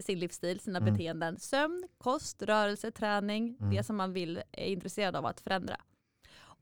sin 0.01 0.19
livsstil, 0.19 0.61
sina 0.61 0.79
mm. 0.79 0.93
beteenden. 0.93 1.39
Sömn, 1.39 1.89
kost, 1.99 2.43
rörelse, 2.43 2.91
träning, 2.91 3.57
mm. 3.61 3.75
det 3.75 3.83
som 3.83 3.97
man 3.97 4.13
vill 4.13 4.43
är 4.53 4.67
intresserad 4.67 5.17
av 5.17 5.27
att 5.27 5.41
förändra. 5.41 5.77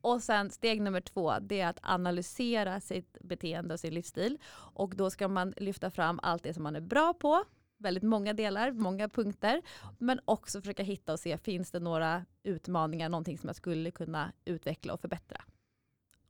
Och 0.03 0.23
sen 0.23 0.51
steg 0.51 0.83
nummer 0.83 1.01
två, 1.01 1.35
det 1.41 1.61
är 1.61 1.69
att 1.69 1.79
analysera 1.83 2.81
sitt 2.81 3.19
beteende 3.21 3.75
och 3.75 3.81
sin 3.81 3.95
livsstil. 3.95 4.39
Och 4.53 4.97
då 4.97 5.11
ska 5.11 5.29
man 5.29 5.55
lyfta 5.57 5.91
fram 5.91 6.21
allt 6.23 6.43
det 6.43 6.55
som 6.55 6.63
man 6.63 6.77
är 6.77 6.81
bra 6.81 7.15
på, 7.15 7.45
väldigt 7.79 8.03
många 8.03 8.33
delar, 8.33 8.73
många 8.73 9.09
punkter. 9.09 9.63
Men 9.99 10.21
också 10.25 10.61
försöka 10.61 10.83
hitta 10.83 11.13
och 11.13 11.21
se, 11.21 11.39
finns 11.39 11.71
det 11.71 11.81
några 11.81 12.25
utmaningar, 12.43 13.09
någonting 13.09 13.39
som 13.39 13.47
jag 13.47 13.57
skulle 13.57 13.91
kunna 13.91 14.33
utveckla 14.45 14.93
och 14.93 15.01
förbättra. 15.01 15.41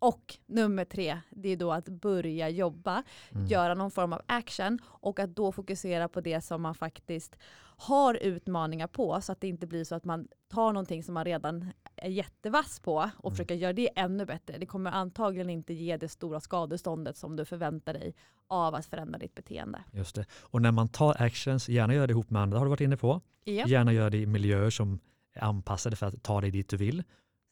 Och 0.01 0.39
nummer 0.47 0.85
tre, 0.85 1.21
det 1.31 1.49
är 1.49 1.57
då 1.57 1.73
att 1.73 1.89
börja 1.89 2.49
jobba, 2.49 3.03
mm. 3.31 3.47
göra 3.47 3.75
någon 3.75 3.91
form 3.91 4.13
av 4.13 4.23
action 4.27 4.79
och 4.85 5.21
att 5.21 5.37
då 5.37 5.53
fokusera 5.53 6.09
på 6.09 6.21
det 6.21 6.41
som 6.41 6.63
man 6.63 6.75
faktiskt 6.75 7.37
har 7.77 8.15
utmaningar 8.15 8.87
på 8.87 9.21
så 9.21 9.33
att 9.33 9.41
det 9.41 9.49
inte 9.49 9.67
blir 9.67 9.85
så 9.85 9.95
att 9.95 10.05
man 10.05 10.29
tar 10.49 10.73
någonting 10.73 11.03
som 11.03 11.15
man 11.15 11.25
redan 11.25 11.73
är 11.97 12.11
jättevass 12.11 12.81
på 12.81 13.11
och 13.17 13.25
mm. 13.25 13.37
försöker 13.37 13.55
göra 13.55 13.73
det 13.73 13.89
ännu 13.97 14.27
bättre. 14.27 14.59
Det 14.59 14.67
kommer 14.67 14.91
antagligen 14.91 15.51
inte 15.51 15.75
ge 15.75 15.97
det 15.97 16.09
stora 16.09 16.41
skadeståndet 16.41 17.17
som 17.17 17.37
du 17.37 17.45
förväntar 17.45 17.93
dig 17.93 18.15
av 18.49 18.75
att 18.75 18.87
förändra 18.87 19.19
ditt 19.19 19.35
beteende. 19.35 19.85
Just 19.93 20.15
det. 20.15 20.27
Och 20.41 20.63
när 20.63 20.73
man 20.73 20.89
tar 20.89 21.23
actions, 21.23 21.69
gärna 21.69 21.95
gör 21.95 22.07
det 22.07 22.11
ihop 22.11 22.31
med 22.31 22.43
andra 22.43 22.59
har 22.59 22.65
du 22.65 22.71
varit 22.71 22.81
inne 22.81 22.97
på. 22.97 23.21
Ja. 23.45 23.67
Gärna 23.67 23.93
gör 23.93 24.11
det 24.11 24.19
i 24.19 24.27
miljöer 24.27 24.71
som 24.71 25.01
är 25.35 25.45
anpassade 25.45 25.97
för 25.97 26.07
att 26.07 26.23
ta 26.23 26.41
dig 26.41 26.51
dit 26.51 26.69
du 26.69 26.77
vill. 26.77 27.03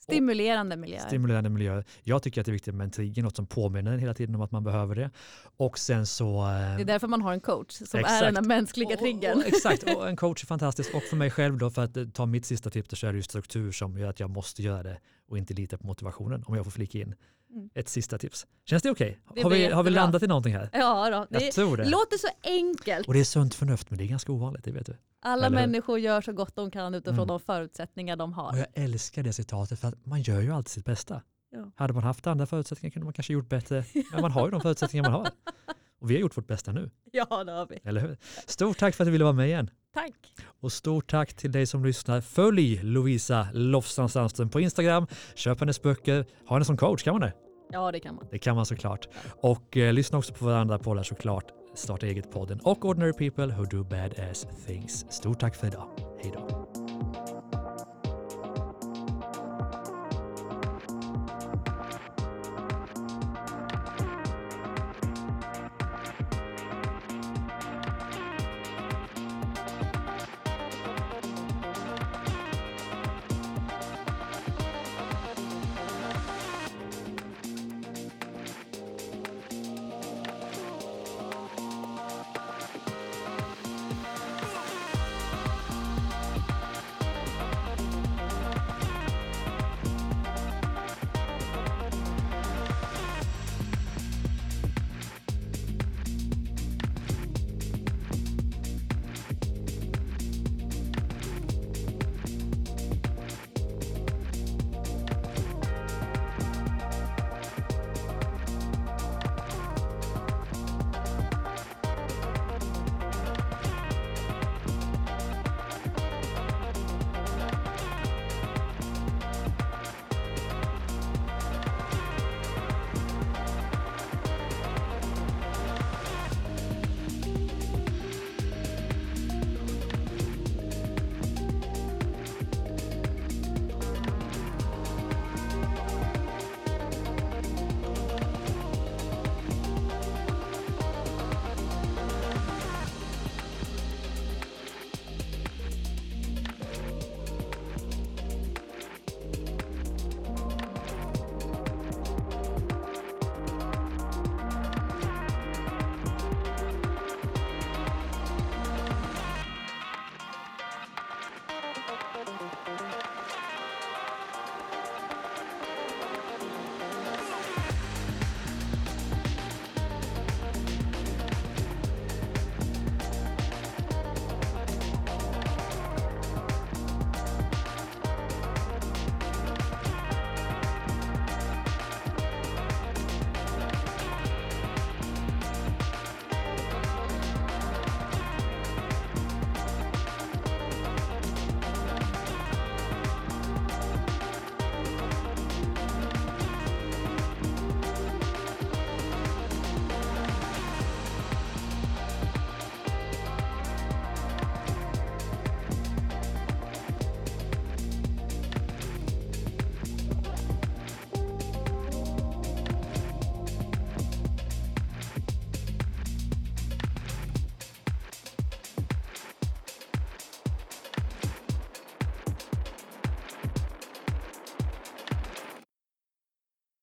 Stimulerande 0.08 0.76
miljöer. 0.76 1.00
Stimulerande 1.00 1.50
miljöer. 1.50 1.84
Jag 2.02 2.22
tycker 2.22 2.40
att 2.40 2.44
det 2.44 2.50
är 2.50 2.52
viktigt 2.52 2.74
med 2.74 2.84
en 2.84 2.90
trigger, 2.90 3.22
något 3.22 3.36
som 3.36 3.46
påminner 3.46 3.98
hela 3.98 4.14
tiden 4.14 4.34
om 4.34 4.40
att 4.40 4.50
man 4.50 4.64
behöver 4.64 4.94
det. 4.94 5.10
Och 5.56 5.78
sen 5.78 6.06
så... 6.06 6.44
Det 6.76 6.82
är 6.82 6.84
därför 6.84 7.08
man 7.08 7.22
har 7.22 7.32
en 7.32 7.40
coach 7.40 7.72
som 7.72 8.00
exakt. 8.00 8.22
är 8.22 8.26
den 8.26 8.36
här 8.36 8.42
mänskliga 8.42 8.96
triggern. 8.96 9.42
exakt, 9.46 9.82
och 9.82 10.08
en 10.08 10.16
coach 10.16 10.42
är 10.42 10.46
fantastisk. 10.46 10.94
Och 10.94 11.02
för 11.02 11.16
mig 11.16 11.30
själv 11.30 11.58
då, 11.58 11.70
för 11.70 11.84
att 11.84 11.96
eh, 11.96 12.04
ta 12.04 12.26
mitt 12.26 12.44
sista 12.44 12.70
tips, 12.70 13.00
så 13.00 13.06
är 13.06 13.12
det 13.12 13.16
ju 13.16 13.22
struktur 13.22 13.72
som 13.72 13.98
gör 13.98 14.08
att 14.08 14.20
jag 14.20 14.30
måste 14.30 14.62
göra 14.62 14.82
det 14.82 15.00
och 15.28 15.38
inte 15.38 15.54
lita 15.54 15.78
på 15.78 15.86
motivationen, 15.86 16.44
om 16.46 16.54
jag 16.54 16.64
får 16.64 16.70
flika 16.70 16.98
in. 16.98 17.14
Mm. 17.50 17.70
Ett 17.74 17.88
sista 17.88 18.18
tips. 18.18 18.46
Känns 18.64 18.82
det 18.82 18.90
okej? 18.90 19.20
Okay? 19.30 19.42
Har, 19.42 19.50
vi, 19.50 19.66
har 19.66 19.82
vi 19.82 19.90
landat 19.90 20.22
i 20.22 20.26
någonting 20.26 20.54
här? 20.54 20.70
Ja, 20.72 21.10
då. 21.10 21.26
jag 21.30 21.42
det 21.42 21.52
tror 21.52 21.76
det. 21.76 21.88
låter 21.88 22.18
så 22.18 22.28
enkelt. 22.42 23.08
Och 23.08 23.14
det 23.14 23.20
är 23.20 23.24
sunt 23.24 23.54
förnuft, 23.54 23.90
men 23.90 23.98
det 23.98 24.04
är 24.04 24.08
ganska 24.08 24.32
ovanligt, 24.32 24.64
det 24.64 24.70
vet 24.70 24.86
du. 24.86 24.96
Alla 25.22 25.46
Eller? 25.46 25.56
människor 25.56 25.98
gör 25.98 26.20
så 26.20 26.32
gott 26.32 26.56
de 26.56 26.70
kan 26.70 26.94
utifrån 26.94 27.14
mm. 27.14 27.26
de 27.26 27.40
förutsättningar 27.40 28.16
de 28.16 28.32
har. 28.32 28.52
Och 28.52 28.58
jag 28.58 28.66
älskar 28.74 29.22
det 29.22 29.32
citatet 29.32 29.80
för 29.80 29.88
att 29.88 30.06
man 30.06 30.22
gör 30.22 30.40
ju 30.40 30.52
alltid 30.52 30.70
sitt 30.70 30.84
bästa. 30.84 31.22
Ja. 31.50 31.72
Hade 31.76 31.92
man 31.92 32.02
haft 32.02 32.26
andra 32.26 32.46
förutsättningar 32.46 32.92
kunde 32.92 33.04
man 33.04 33.12
kanske 33.12 33.32
gjort 33.32 33.48
bättre. 33.48 33.84
Men 34.12 34.20
man 34.20 34.32
har 34.32 34.46
ju 34.46 34.50
de 34.50 34.60
förutsättningar 34.60 35.10
man 35.10 35.12
har. 35.12 35.28
Och 36.00 36.10
vi 36.10 36.14
har 36.14 36.20
gjort 36.20 36.36
vårt 36.36 36.46
bästa 36.46 36.72
nu. 36.72 36.90
Ja, 37.12 37.44
det 37.44 37.52
har 37.52 37.66
vi. 37.66 37.78
Eller 37.84 38.00
hur? 38.00 38.16
Stort 38.46 38.78
tack 38.78 38.94
för 38.94 39.04
att 39.04 39.06
du 39.06 39.12
ville 39.12 39.24
vara 39.24 39.34
med 39.34 39.46
igen. 39.46 39.70
Tack. 39.94 40.14
Och 40.60 40.72
stort 40.72 41.10
tack 41.10 41.34
till 41.34 41.52
dig 41.52 41.66
som 41.66 41.84
lyssnar. 41.84 42.20
Följ 42.20 42.80
Lovisa 42.82 43.48
Lofstrand 43.52 44.10
Sandström 44.10 44.50
på 44.50 44.60
Instagram. 44.60 45.06
Köp 45.34 45.60
hennes 45.60 45.82
böcker. 45.82 46.26
Ha 46.46 46.56
henne 46.56 46.64
som 46.64 46.76
coach, 46.76 47.02
kan 47.02 47.14
man 47.14 47.20
det? 47.20 47.32
Ja, 47.72 47.92
det 47.92 48.00
kan 48.00 48.14
man. 48.14 48.24
Det 48.30 48.38
kan 48.38 48.56
man 48.56 48.66
såklart. 48.66 49.08
Och 49.40 49.76
eh, 49.76 49.92
lyssna 49.92 50.18
också 50.18 50.34
på 50.34 50.44
våra 50.44 50.58
andra 50.58 50.78
poddar 50.78 51.02
såklart. 51.02 51.44
Starta 51.74 52.06
eget-podden 52.06 52.60
och 52.60 52.84
Ordinary 52.84 53.12
People 53.12 53.54
Who 53.54 53.64
Do 53.64 53.84
Badass 53.84 54.46
Things. 54.66 55.06
Stort 55.10 55.40
tack 55.40 55.56
för 55.56 55.66
idag. 55.66 55.88
Hej 56.22 56.32
då. 56.34 56.67